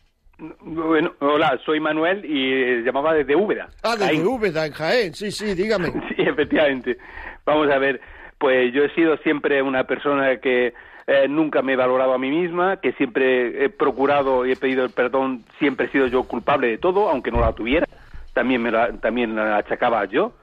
[0.60, 3.68] Bueno, hola, soy Manuel y llamaba desde Úbeda.
[3.82, 5.88] Ah, desde Úbeda, en Jaén, sí, sí, dígame.
[6.08, 6.96] sí, efectivamente.
[7.44, 8.00] Vamos a ver,
[8.38, 10.74] pues yo he sido siempre una persona que
[11.06, 14.84] eh, nunca me he valorado a mí misma, que siempre he procurado y he pedido
[14.84, 17.86] el perdón, siempre he sido yo culpable de todo, aunque no la tuviera,
[18.34, 20.34] también me la, también la achacaba yo,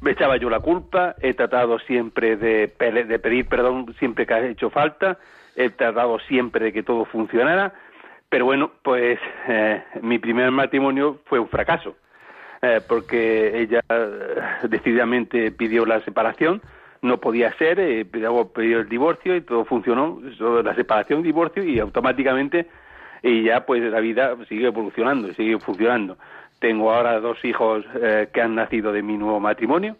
[0.00, 4.68] me echaba yo la culpa, he tratado siempre de, pedir perdón siempre que ha hecho
[4.68, 5.18] falta,
[5.56, 7.72] he tratado siempre de que todo funcionara,
[8.28, 9.18] pero bueno, pues
[9.48, 11.96] eh, mi primer matrimonio fue un fracaso,
[12.62, 13.80] eh, porque ella
[14.68, 16.60] decididamente pidió la separación,
[17.04, 20.20] no podía ser, eh, pidió el divorcio y todo funcionó,
[20.64, 22.66] la separación, divorcio y automáticamente
[23.22, 26.16] y ya pues la vida sigue evolucionando, sigue funcionando.
[26.60, 29.96] Tengo ahora dos hijos eh, que han nacido de mi nuevo matrimonio.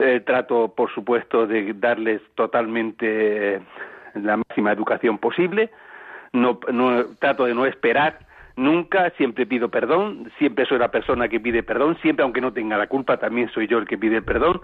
[0.00, 3.60] Eh, trato, por supuesto, de darles totalmente eh,
[4.14, 5.70] la máxima educación posible.
[6.32, 8.18] No, no, trato de no esperar
[8.56, 12.76] nunca, siempre pido perdón, siempre soy la persona que pide perdón, siempre aunque no tenga
[12.76, 14.60] la culpa, también soy yo el que pide perdón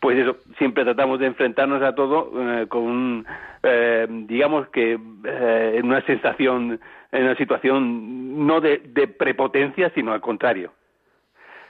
[0.00, 3.26] pues eso, siempre tratamos de enfrentarnos a todo eh, con,
[3.62, 6.80] eh, digamos que, eh, en una sensación,
[7.12, 8.78] en una situación no de,
[9.18, 10.72] prepotencia, sino al contrario.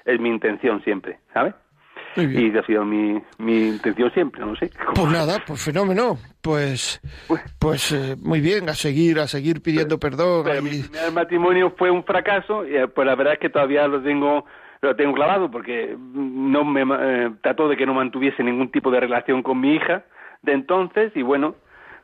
[0.04, 1.54] Es mi intención siempre, ¿sabes?
[2.16, 4.70] Y ha sido mi, mi intención siempre, no sé.
[4.94, 6.18] Pues nada, pues fenómeno.
[6.40, 7.00] Pues,
[7.58, 10.48] pues muy bien, a seguir, a seguir pidiendo perdón.
[10.48, 14.44] El matrimonio fue un fracaso, y, pues la verdad es que todavía lo tengo
[14.82, 19.00] lo tengo clavado porque no me eh, trató de que no mantuviese ningún tipo de
[19.00, 20.04] relación con mi hija
[20.42, 21.54] de entonces y bueno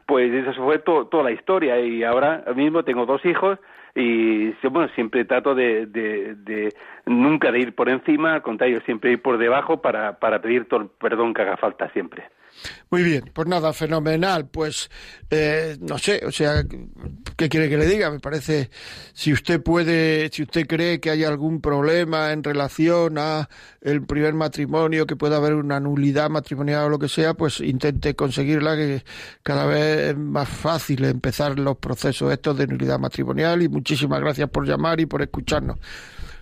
[0.07, 1.81] pues eso fue toda la historia.
[1.81, 3.59] Y ahora mismo tengo dos hijos
[3.95, 6.73] y bueno siempre trato de,
[7.07, 10.81] nunca de ir por encima al contrario siempre ir por debajo para, para pedir todo
[10.81, 12.25] el perdón que haga falta siempre
[12.91, 14.49] muy bien, pues nada, fenomenal.
[14.49, 14.91] Pues
[15.31, 16.65] eh, no sé, o sea,
[17.37, 18.11] ¿qué quiere que le diga?
[18.11, 18.71] Me parece,
[19.13, 23.49] si usted puede, si usted cree que hay algún problema en relación a
[23.81, 28.15] el primer matrimonio, que pueda haber una nulidad matrimonial o lo que sea, pues intente
[28.15, 29.05] conseguirla, que
[29.43, 33.63] cada vez es más fácil empezar los procesos estos de nulidad matrimonial.
[33.63, 35.79] Y muchísimas gracias por llamar y por escucharnos.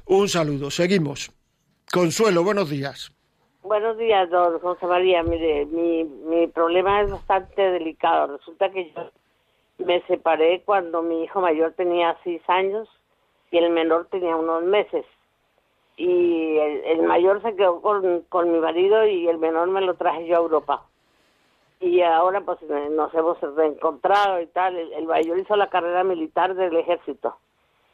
[0.06, 1.30] Un saludo, seguimos.
[1.90, 3.13] Consuelo, buenos días.
[3.64, 5.22] Buenos días, don José María.
[5.22, 8.36] Mire, mi, mi problema es bastante delicado.
[8.36, 9.10] Resulta que yo
[9.78, 12.86] Me separé cuando mi hijo mayor tenía seis años
[13.50, 15.06] y el menor tenía unos meses.
[15.96, 20.26] Y el, mayor se quedó con, con mi marido y el menor me lo traje
[20.26, 20.84] yo a Europa.
[21.80, 22.60] Y ahora pues
[22.90, 24.76] nos hemos reencontrado y tal.
[24.76, 27.38] El, mayor hizo la carrera militar del ejército.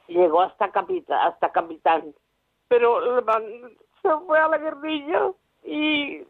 [0.08, 2.12] Llegó hasta capitán, hasta capitán.
[2.66, 2.98] Pero
[4.02, 5.30] se fue a la guerrilla
[5.64, 6.26] y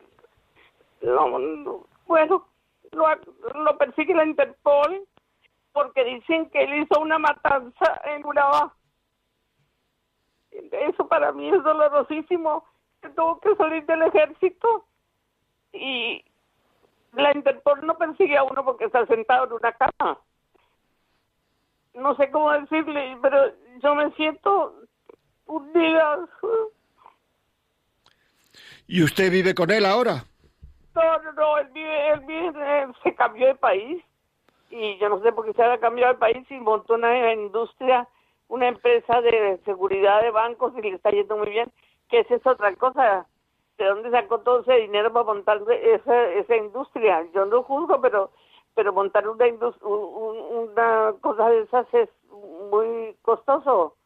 [2.07, 2.45] bueno,
[2.93, 3.07] lo,
[3.55, 5.07] lo persigue la Interpol
[5.72, 8.74] porque dicen que él hizo una matanza en Urabá.
[10.51, 12.64] Eso para mí es dolorosísimo.
[13.14, 14.85] Tuvo que salir del ejército
[15.72, 16.24] y
[17.12, 20.18] la Interpol no persigue a uno porque está sentado en una cama.
[21.95, 23.53] No sé cómo decirle, pero
[23.83, 24.74] yo me siento
[25.47, 26.18] un día.
[28.87, 30.25] ¿Y usted vive con él ahora?
[30.95, 34.03] No, no, no, él vive, él vive, se cambió de país
[34.71, 38.09] y yo no sé por qué se ha cambiado de país y montó una industria,
[38.49, 41.71] una empresa de seguridad de bancos y le está yendo muy bien,
[42.09, 43.27] que es otra cosa.
[43.79, 47.27] ¿De dónde sacó todo ese dinero para montar esa, esa industria?
[47.33, 48.31] Yo no juzgo, pero
[48.75, 49.47] pero montar una,
[49.83, 52.09] una cosa de esas es
[52.71, 53.97] muy costoso.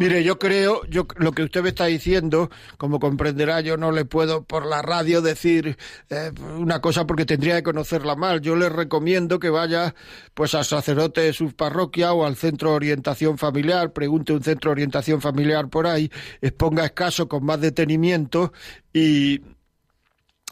[0.00, 4.04] Mire, yo creo, yo lo que usted me está diciendo, como comprenderá, yo no le
[4.04, 5.76] puedo por la radio decir
[6.10, 8.40] eh, una cosa porque tendría que conocerla mal.
[8.40, 9.94] Yo le recomiendo que vaya
[10.34, 14.70] pues al sacerdote de su parroquia o al centro de orientación familiar, pregunte un centro
[14.70, 18.52] de orientación familiar por ahí, exponga escaso con más detenimiento
[18.92, 19.40] y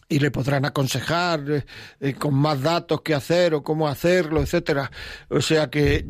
[0.07, 1.65] y le podrán aconsejar eh,
[1.99, 4.91] eh, con más datos qué hacer o cómo hacerlo, etcétera.
[5.29, 6.07] O sea que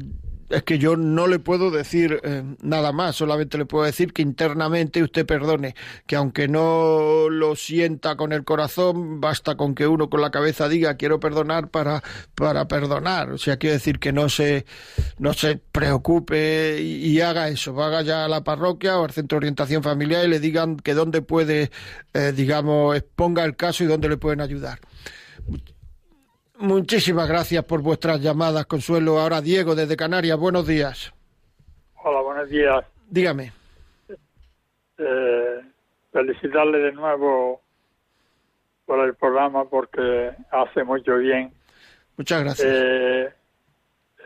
[0.49, 4.23] es que yo no le puedo decir eh, nada más, solamente le puedo decir que
[4.23, 5.75] internamente usted perdone,
[6.07, 10.69] que aunque no lo sienta con el corazón, basta con que uno con la cabeza
[10.69, 12.03] diga quiero perdonar para,
[12.35, 13.31] para perdonar.
[13.31, 14.67] O sea, quiero decir que no se,
[15.19, 19.47] no se preocupe y, haga eso, vaya ya a la parroquia o al centro de
[19.47, 21.71] orientación familiar y le digan que dónde puede,
[22.13, 24.81] eh, digamos, exponga el caso y dónde le pueden ayudar.
[26.65, 29.19] Muchísimas gracias por vuestras llamadas, Consuelo.
[29.19, 31.13] Ahora Diego desde Canarias, buenos días.
[32.03, 32.83] Hola, buenos días.
[33.11, 33.53] Dígame.
[34.97, 35.61] Eh,
[36.11, 37.61] felicitarle de nuevo
[38.87, 41.53] por el programa porque hace mucho bien.
[42.17, 42.67] Muchas gracias.
[42.67, 43.33] Eh,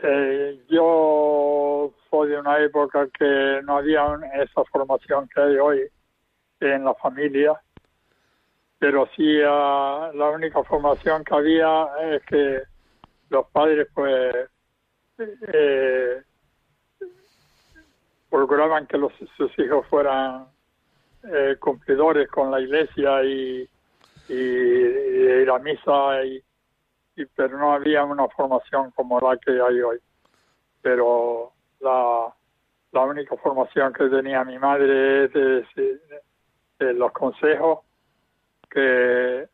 [0.01, 5.81] eh, yo soy de una época que no había esa formación que hay hoy
[6.61, 7.59] en la familia
[8.79, 12.63] pero sí ah, la única formación que había es que
[13.29, 14.49] los padres pues
[15.53, 16.23] eh,
[18.29, 20.47] procuraban que los, sus hijos fueran
[21.23, 23.69] eh, cumplidores con la iglesia y,
[24.29, 26.41] y, la misa y,
[27.35, 29.99] pero no había una formación como la que hay hoy.
[30.81, 31.51] Pero
[31.81, 32.33] la,
[32.93, 37.79] la única formación que tenía mi madre es de los consejos
[38.69, 39.47] que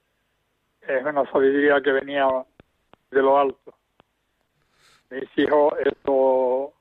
[0.81, 2.27] es una sabiduría que venía
[3.11, 3.73] de lo alto.
[5.09, 6.73] Mis hijos, esto,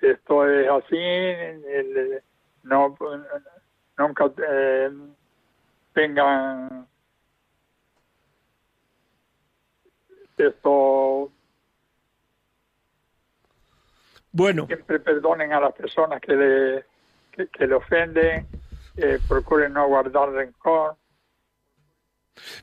[0.00, 0.96] esto es así,
[2.62, 2.96] no,
[3.98, 4.90] nunca eh,
[5.92, 6.86] tengan
[10.36, 11.30] esto.
[14.30, 14.66] Bueno.
[14.66, 16.84] Siempre perdonen a las personas que le
[17.46, 18.48] que le ofenden
[18.98, 20.96] eh, procuren no guardar rencor.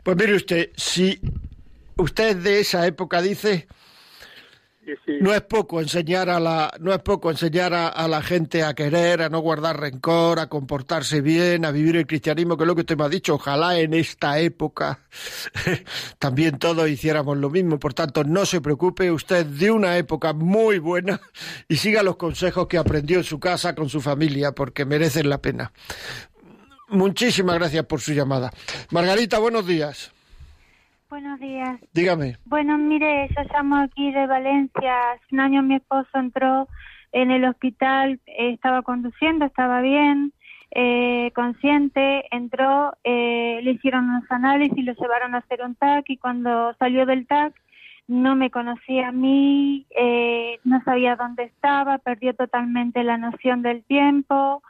[0.03, 1.19] Pues mire usted, si
[1.97, 3.67] usted de esa época dice,
[5.19, 9.21] no es poco enseñar a la, no es poco enseñar a, la gente a querer,
[9.21, 12.81] a no guardar rencor, a comportarse bien, a vivir el cristianismo, que es lo que
[12.81, 13.35] usted me ha dicho.
[13.35, 14.99] Ojalá en esta época
[16.19, 17.79] también todos hiciéramos lo mismo.
[17.79, 21.19] Por tanto, no se preocupe, usted de una época muy buena
[21.67, 25.41] y siga los consejos que aprendió en su casa con su familia, porque merecen la
[25.41, 25.71] pena.
[26.89, 28.51] Muchísimas gracias por su llamada.
[28.91, 30.14] Margarita, buenos días.
[31.09, 31.79] Buenos días.
[31.93, 32.37] Dígame.
[32.45, 35.11] Bueno, mire, yo llamo aquí de Valencia.
[35.11, 36.67] Hace un año mi esposo entró
[37.11, 40.33] en el hospital, estaba conduciendo, estaba bien,
[40.71, 46.09] eh, consciente, entró, eh, le hicieron unos análisis, y lo llevaron a hacer un TAC
[46.09, 47.53] y cuando salió del TAC
[48.07, 53.83] no me conocía a mí, eh, no sabía dónde estaba, perdió totalmente la noción del
[53.83, 54.61] tiempo,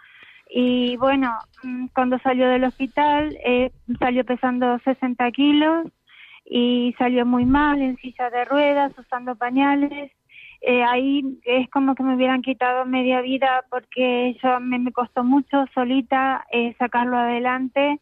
[0.50, 1.34] y bueno,
[1.64, 5.88] mm, cuando salió del hospital eh, salió pesando 60 kilos
[6.46, 10.12] y salió muy mal en silla de ruedas, usando pañales.
[10.62, 15.66] Eh, ahí es como que me hubieran quitado media vida porque yo me, costó mucho
[15.74, 18.00] solita eh, sacarlo adelante.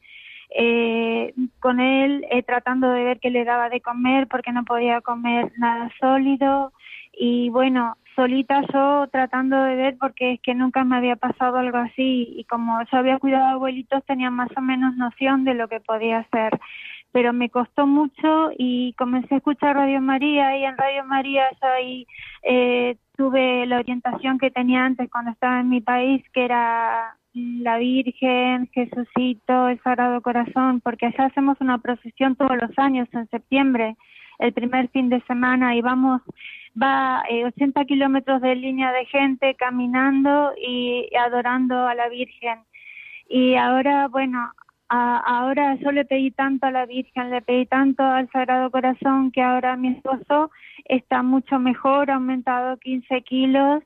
[0.55, 5.01] eh, con él, eh, tratando de ver qué le daba de comer porque no podía
[5.01, 6.73] comer nada sólido
[7.11, 11.77] y bueno, solita yo tratando de ver porque es que nunca me había pasado algo
[11.77, 15.67] así y como yo había cuidado a abuelitos tenía más o menos noción de lo
[15.67, 16.59] que podía hacer
[17.13, 21.67] pero me costó mucho y comencé a escuchar Radio María y en Radio María yo
[21.69, 22.07] ahí
[22.41, 27.77] eh, tuve la orientación que tenía antes cuando estaba en mi país que era la
[27.77, 33.95] Virgen, Jesucito, el Sagrado Corazón, porque allá hacemos una procesión todos los años en septiembre,
[34.39, 36.21] el primer fin de semana y vamos
[36.81, 42.59] va eh, 80 kilómetros de línea de gente caminando y adorando a la Virgen.
[43.29, 44.51] Y ahora, bueno,
[44.93, 49.41] ahora yo le pedí tanto a la Virgen, le pedí tanto al Sagrado Corazón que
[49.41, 50.51] ahora mi esposo
[50.85, 53.83] está mucho mejor, ha aumentado 15 kilos,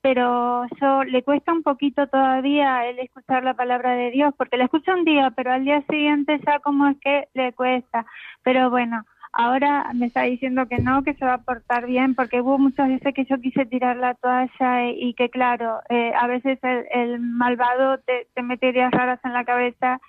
[0.00, 4.64] pero yo le cuesta un poquito todavía el escuchar la palabra de Dios, porque la
[4.64, 8.06] escucha un día, pero al día siguiente ya como es que le cuesta.
[8.42, 12.40] Pero bueno, ahora me está diciendo que no, que se va a portar bien, porque
[12.40, 16.58] hubo muchas veces que yo quise tirar la toalla y, que claro, eh, a veces
[16.62, 20.00] el, malvado te, te mete ideas raras en la cabeza,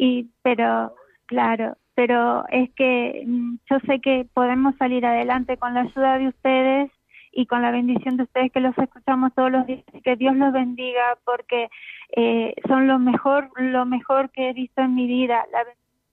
[0.00, 0.94] y pero
[1.26, 6.28] claro, pero es que mm, yo sé que podemos salir adelante con la ayuda de
[6.28, 6.90] ustedes
[7.32, 10.34] y con la bendición de ustedes que los escuchamos todos los días y que Dios
[10.36, 11.68] los bendiga porque
[12.16, 15.64] eh, son lo mejor lo mejor que he visto en mi vida la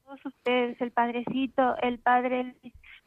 [0.08, 2.56] todos ustedes, el Padrecito, el Padre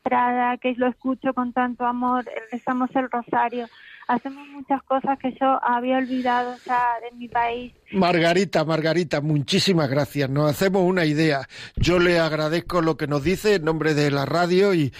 [0.03, 3.67] Prada, que lo escucho con tanto amor, rezamos el rosario,
[4.07, 7.73] hacemos muchas cosas que yo había olvidado ya de mi país.
[7.93, 10.31] Margarita, Margarita, muchísimas gracias.
[10.31, 11.49] Nos hacemos una idea.
[11.77, 14.93] Yo le agradezco lo que nos dice en nombre de la radio y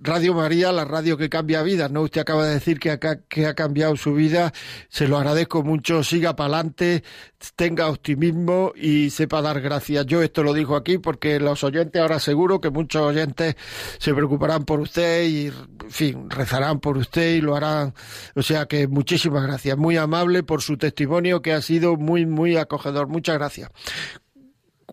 [0.00, 2.02] Radio María, la radio que cambia vidas, ¿no?
[2.02, 4.52] Usted acaba de decir que, acá, que ha cambiado su vida,
[4.88, 7.02] se lo agradezco mucho, siga para adelante,
[7.56, 10.06] tenga optimismo y sepa dar gracias.
[10.06, 13.56] Yo esto lo digo aquí porque los oyentes, ahora seguro que muchos oyentes
[13.98, 17.92] se preocuparán por usted y, en fin, rezarán por usted y lo harán.
[18.36, 22.37] O sea que muchísimas gracias, muy amable por su testimonio que ha sido muy, muy
[22.56, 23.08] acogedor.
[23.08, 23.70] Muchas gracias.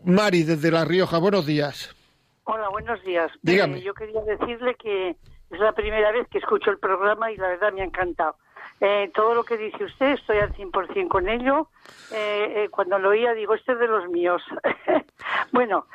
[0.03, 1.95] Mari, desde La Rioja, buenos días.
[2.43, 3.31] Hola, buenos días.
[3.41, 3.79] Dígame.
[3.79, 7.47] Eh, yo quería decirle que es la primera vez que escucho el programa y la
[7.47, 8.35] verdad me ha encantado.
[8.81, 11.69] Eh, todo lo que dice usted, estoy al 100% con ello.
[12.11, 14.43] Eh, cuando lo oía, digo, este es de los míos.
[15.51, 15.87] bueno,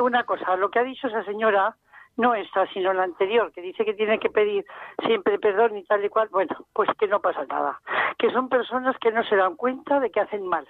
[0.00, 1.76] una cosa, lo que ha dicho esa señora,
[2.16, 4.64] no esta, sino la anterior, que dice que tiene que pedir
[5.04, 7.80] siempre perdón y tal y cual, bueno, pues que no pasa nada.
[8.16, 10.68] Que son personas que no se dan cuenta de que hacen mal.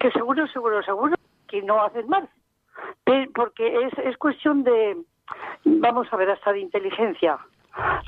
[0.00, 1.16] Que seguro, seguro, seguro
[1.48, 2.28] que no hacen mal
[3.34, 4.96] porque es, es cuestión de,
[5.64, 7.38] vamos a ver, hasta de inteligencia.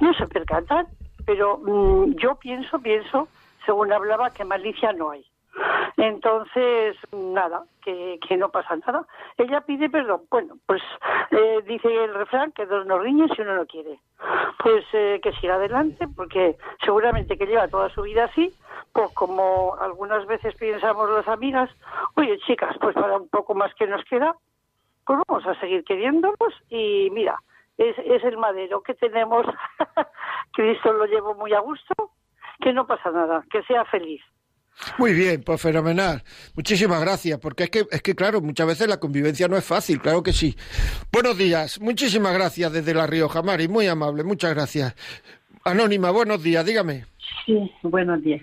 [0.00, 0.86] No se percatan,
[1.24, 3.28] pero mm, yo pienso, pienso,
[3.64, 5.24] según hablaba, que malicia no hay.
[5.96, 9.06] Entonces, nada, que, que no pasa nada.
[9.36, 10.22] Ella pide perdón.
[10.30, 10.82] Bueno, pues
[11.30, 13.98] eh, dice el refrán que dos no riñen si uno no quiere.
[14.62, 18.52] Pues eh, que siga adelante, porque seguramente que lleva toda su vida así,
[18.92, 21.70] pues como algunas veces pensamos las amigas,
[22.16, 24.34] oye chicas, pues para un poco más que nos queda,
[25.06, 27.38] pues vamos a seguir queriéndonos y mira,
[27.76, 29.46] es, es el madero que tenemos,
[30.52, 31.94] Cristo lo llevo muy a gusto,
[32.60, 34.22] que no pasa nada, que sea feliz.
[34.98, 36.22] Muy bien, pues fenomenal.
[36.54, 40.00] Muchísimas gracias, porque es que, es que claro, muchas veces la convivencia no es fácil,
[40.00, 40.56] claro que sí.
[41.12, 44.94] Buenos días, muchísimas gracias desde La Rioja, Mari, muy amable, muchas gracias.
[45.64, 47.06] Anónima, buenos días, dígame.
[47.46, 48.42] Sí, buenos días.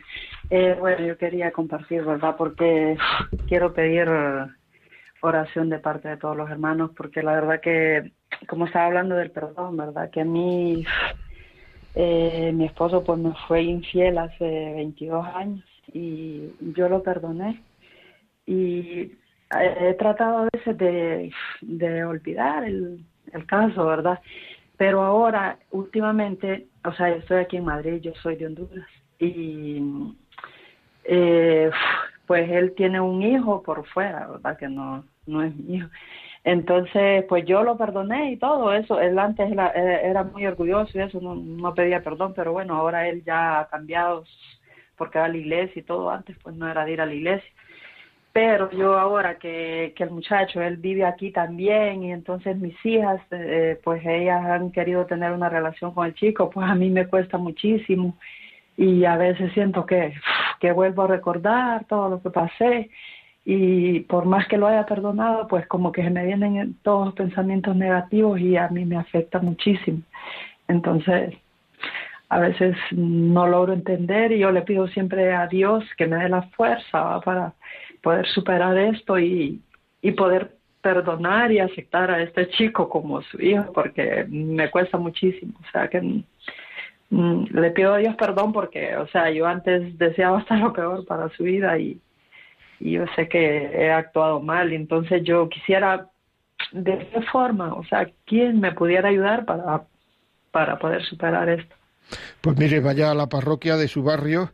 [0.50, 2.36] Eh, bueno, yo quería compartir, ¿verdad?
[2.38, 2.98] Porque
[3.48, 4.08] quiero pedir
[5.22, 8.12] oración de parte de todos los hermanos, porque la verdad que,
[8.48, 10.10] como estaba hablando del perdón, ¿verdad?
[10.10, 10.84] Que a mí,
[11.96, 17.62] eh, mi esposo pues me fue infiel hace 22 años y yo lo perdoné.
[18.46, 19.12] Y
[19.60, 21.32] he tratado a veces de,
[21.62, 24.20] de olvidar el, el caso, ¿verdad?
[24.78, 28.88] Pero ahora, últimamente, o sea, yo estoy aquí en Madrid, yo soy de Honduras
[29.20, 29.80] y
[31.04, 31.70] eh,
[32.26, 34.58] pues él tiene un hijo por fuera, ¿verdad?
[34.58, 35.90] Que no, no es mío.
[36.44, 39.00] Entonces, pues yo lo perdoné y todo eso.
[39.00, 43.08] Él antes eh, era, muy orgulloso y eso, no, no pedía perdón, pero bueno, ahora
[43.08, 44.24] él ya ha cambiado
[45.02, 46.12] porque va a la iglesia y todo.
[46.12, 47.50] Antes, pues no era de ir a la iglesia.
[48.32, 53.20] Pero yo ahora que, que el muchacho, él vive aquí también y entonces mis hijas,
[53.32, 57.08] eh, pues ellas han querido tener una relación con el chico, pues a mí me
[57.08, 58.16] cuesta muchísimo
[58.78, 60.14] y a veces siento que,
[60.60, 62.92] que vuelvo a recordar todo lo que pasé
[63.44, 67.16] y por más que lo haya perdonado, pues como que se me vienen todos los
[67.16, 70.04] pensamientos negativos y a mí me afecta muchísimo.
[70.68, 71.34] Entonces,
[72.32, 76.30] a veces no logro entender y yo le pido siempre a Dios que me dé
[76.30, 77.54] la fuerza para
[78.02, 79.62] poder superar esto y,
[80.02, 85.60] y poder perdonar y aceptar a este chico como su hijo, porque me cuesta muchísimo.
[85.60, 86.24] O sea, que
[87.10, 91.06] mm, le pido a Dios perdón porque, o sea, yo antes deseaba hasta lo peor
[91.06, 92.00] para su vida y,
[92.80, 94.72] y yo sé que he actuado mal.
[94.72, 96.08] Entonces yo quisiera,
[96.72, 97.74] ¿de qué forma?
[97.74, 99.84] O sea, ¿quién me pudiera ayudar para,
[100.52, 101.81] para poder superar esto?
[102.42, 104.52] Pues mire, vaya a la parroquia de su barrio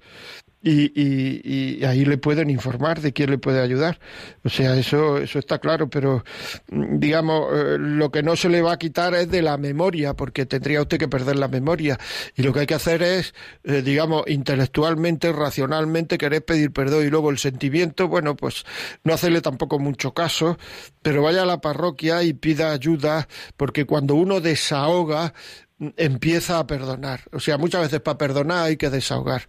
[0.69, 3.99] y, ahí le pueden informar de quién le puede ayudar.
[4.43, 6.23] O sea, eso, eso está claro, pero
[6.69, 10.13] mm, digamos, eh, lo que no se le va a quitar es de la memoria,
[10.13, 11.97] porque tendría usted que perder la memoria.
[12.35, 13.33] Y lo que hay que hacer es,
[13.63, 18.65] eh, digamos, intelectualmente, racionalmente, querer pedir perdón y luego el sentimiento, bueno, pues
[19.03, 20.57] no hacerle tampoco mucho caso,
[21.01, 25.33] pero vaya a la parroquia y pida ayuda, porque cuando uno desahoga,
[25.79, 27.21] empieza a perdonar.
[27.31, 29.47] O sea, muchas veces para perdonar hay que desahogar.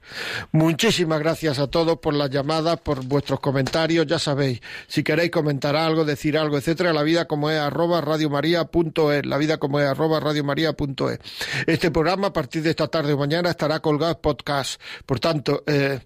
[0.52, 4.06] Muchísimas gracias a todos por las llamadas, por vuestros comentarios.
[4.06, 9.26] Ya sabéis, si queréis comentar algo, decir algo, etcétera, la vida como es arroba radiomaria.es,
[9.26, 11.18] la vida como es arroba radiomaria.es.
[11.66, 14.80] Este programa a partir de esta tarde o mañana estará colgado en podcast.
[15.06, 16.00] Por tanto, eh,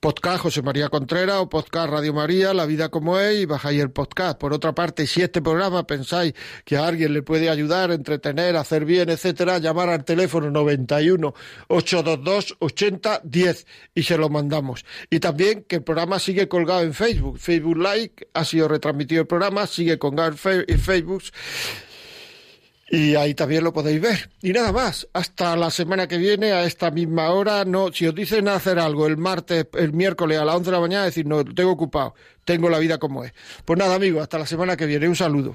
[0.00, 3.90] podcast José María Contreras o podcast Radio María, La Vida como es, y bajáis el
[3.90, 4.38] podcast.
[4.38, 6.34] Por otra parte, si este programa pensáis
[6.64, 11.34] que a alguien le puede ayudar, entretener, hacer bien, etcétera, llamar al teléfono 91
[11.68, 14.84] 822 80 10 y se lo mandamos.
[15.10, 17.38] Y también que el programa sigue colgado en Facebook.
[17.38, 21.22] Facebook Like ha sido retransmitido el programa, sigue colgado en Facebook
[22.90, 24.30] y ahí también lo podéis ver.
[24.42, 28.14] Y nada más, hasta la semana que viene, a esta misma hora, no, si os
[28.14, 31.44] dicen hacer algo el martes, el miércoles a las 11 de la mañana, decir, no,
[31.44, 32.14] tengo ocupado,
[32.44, 33.32] tengo la vida como es.
[33.64, 35.54] Pues nada, amigos, hasta la semana que viene, un saludo.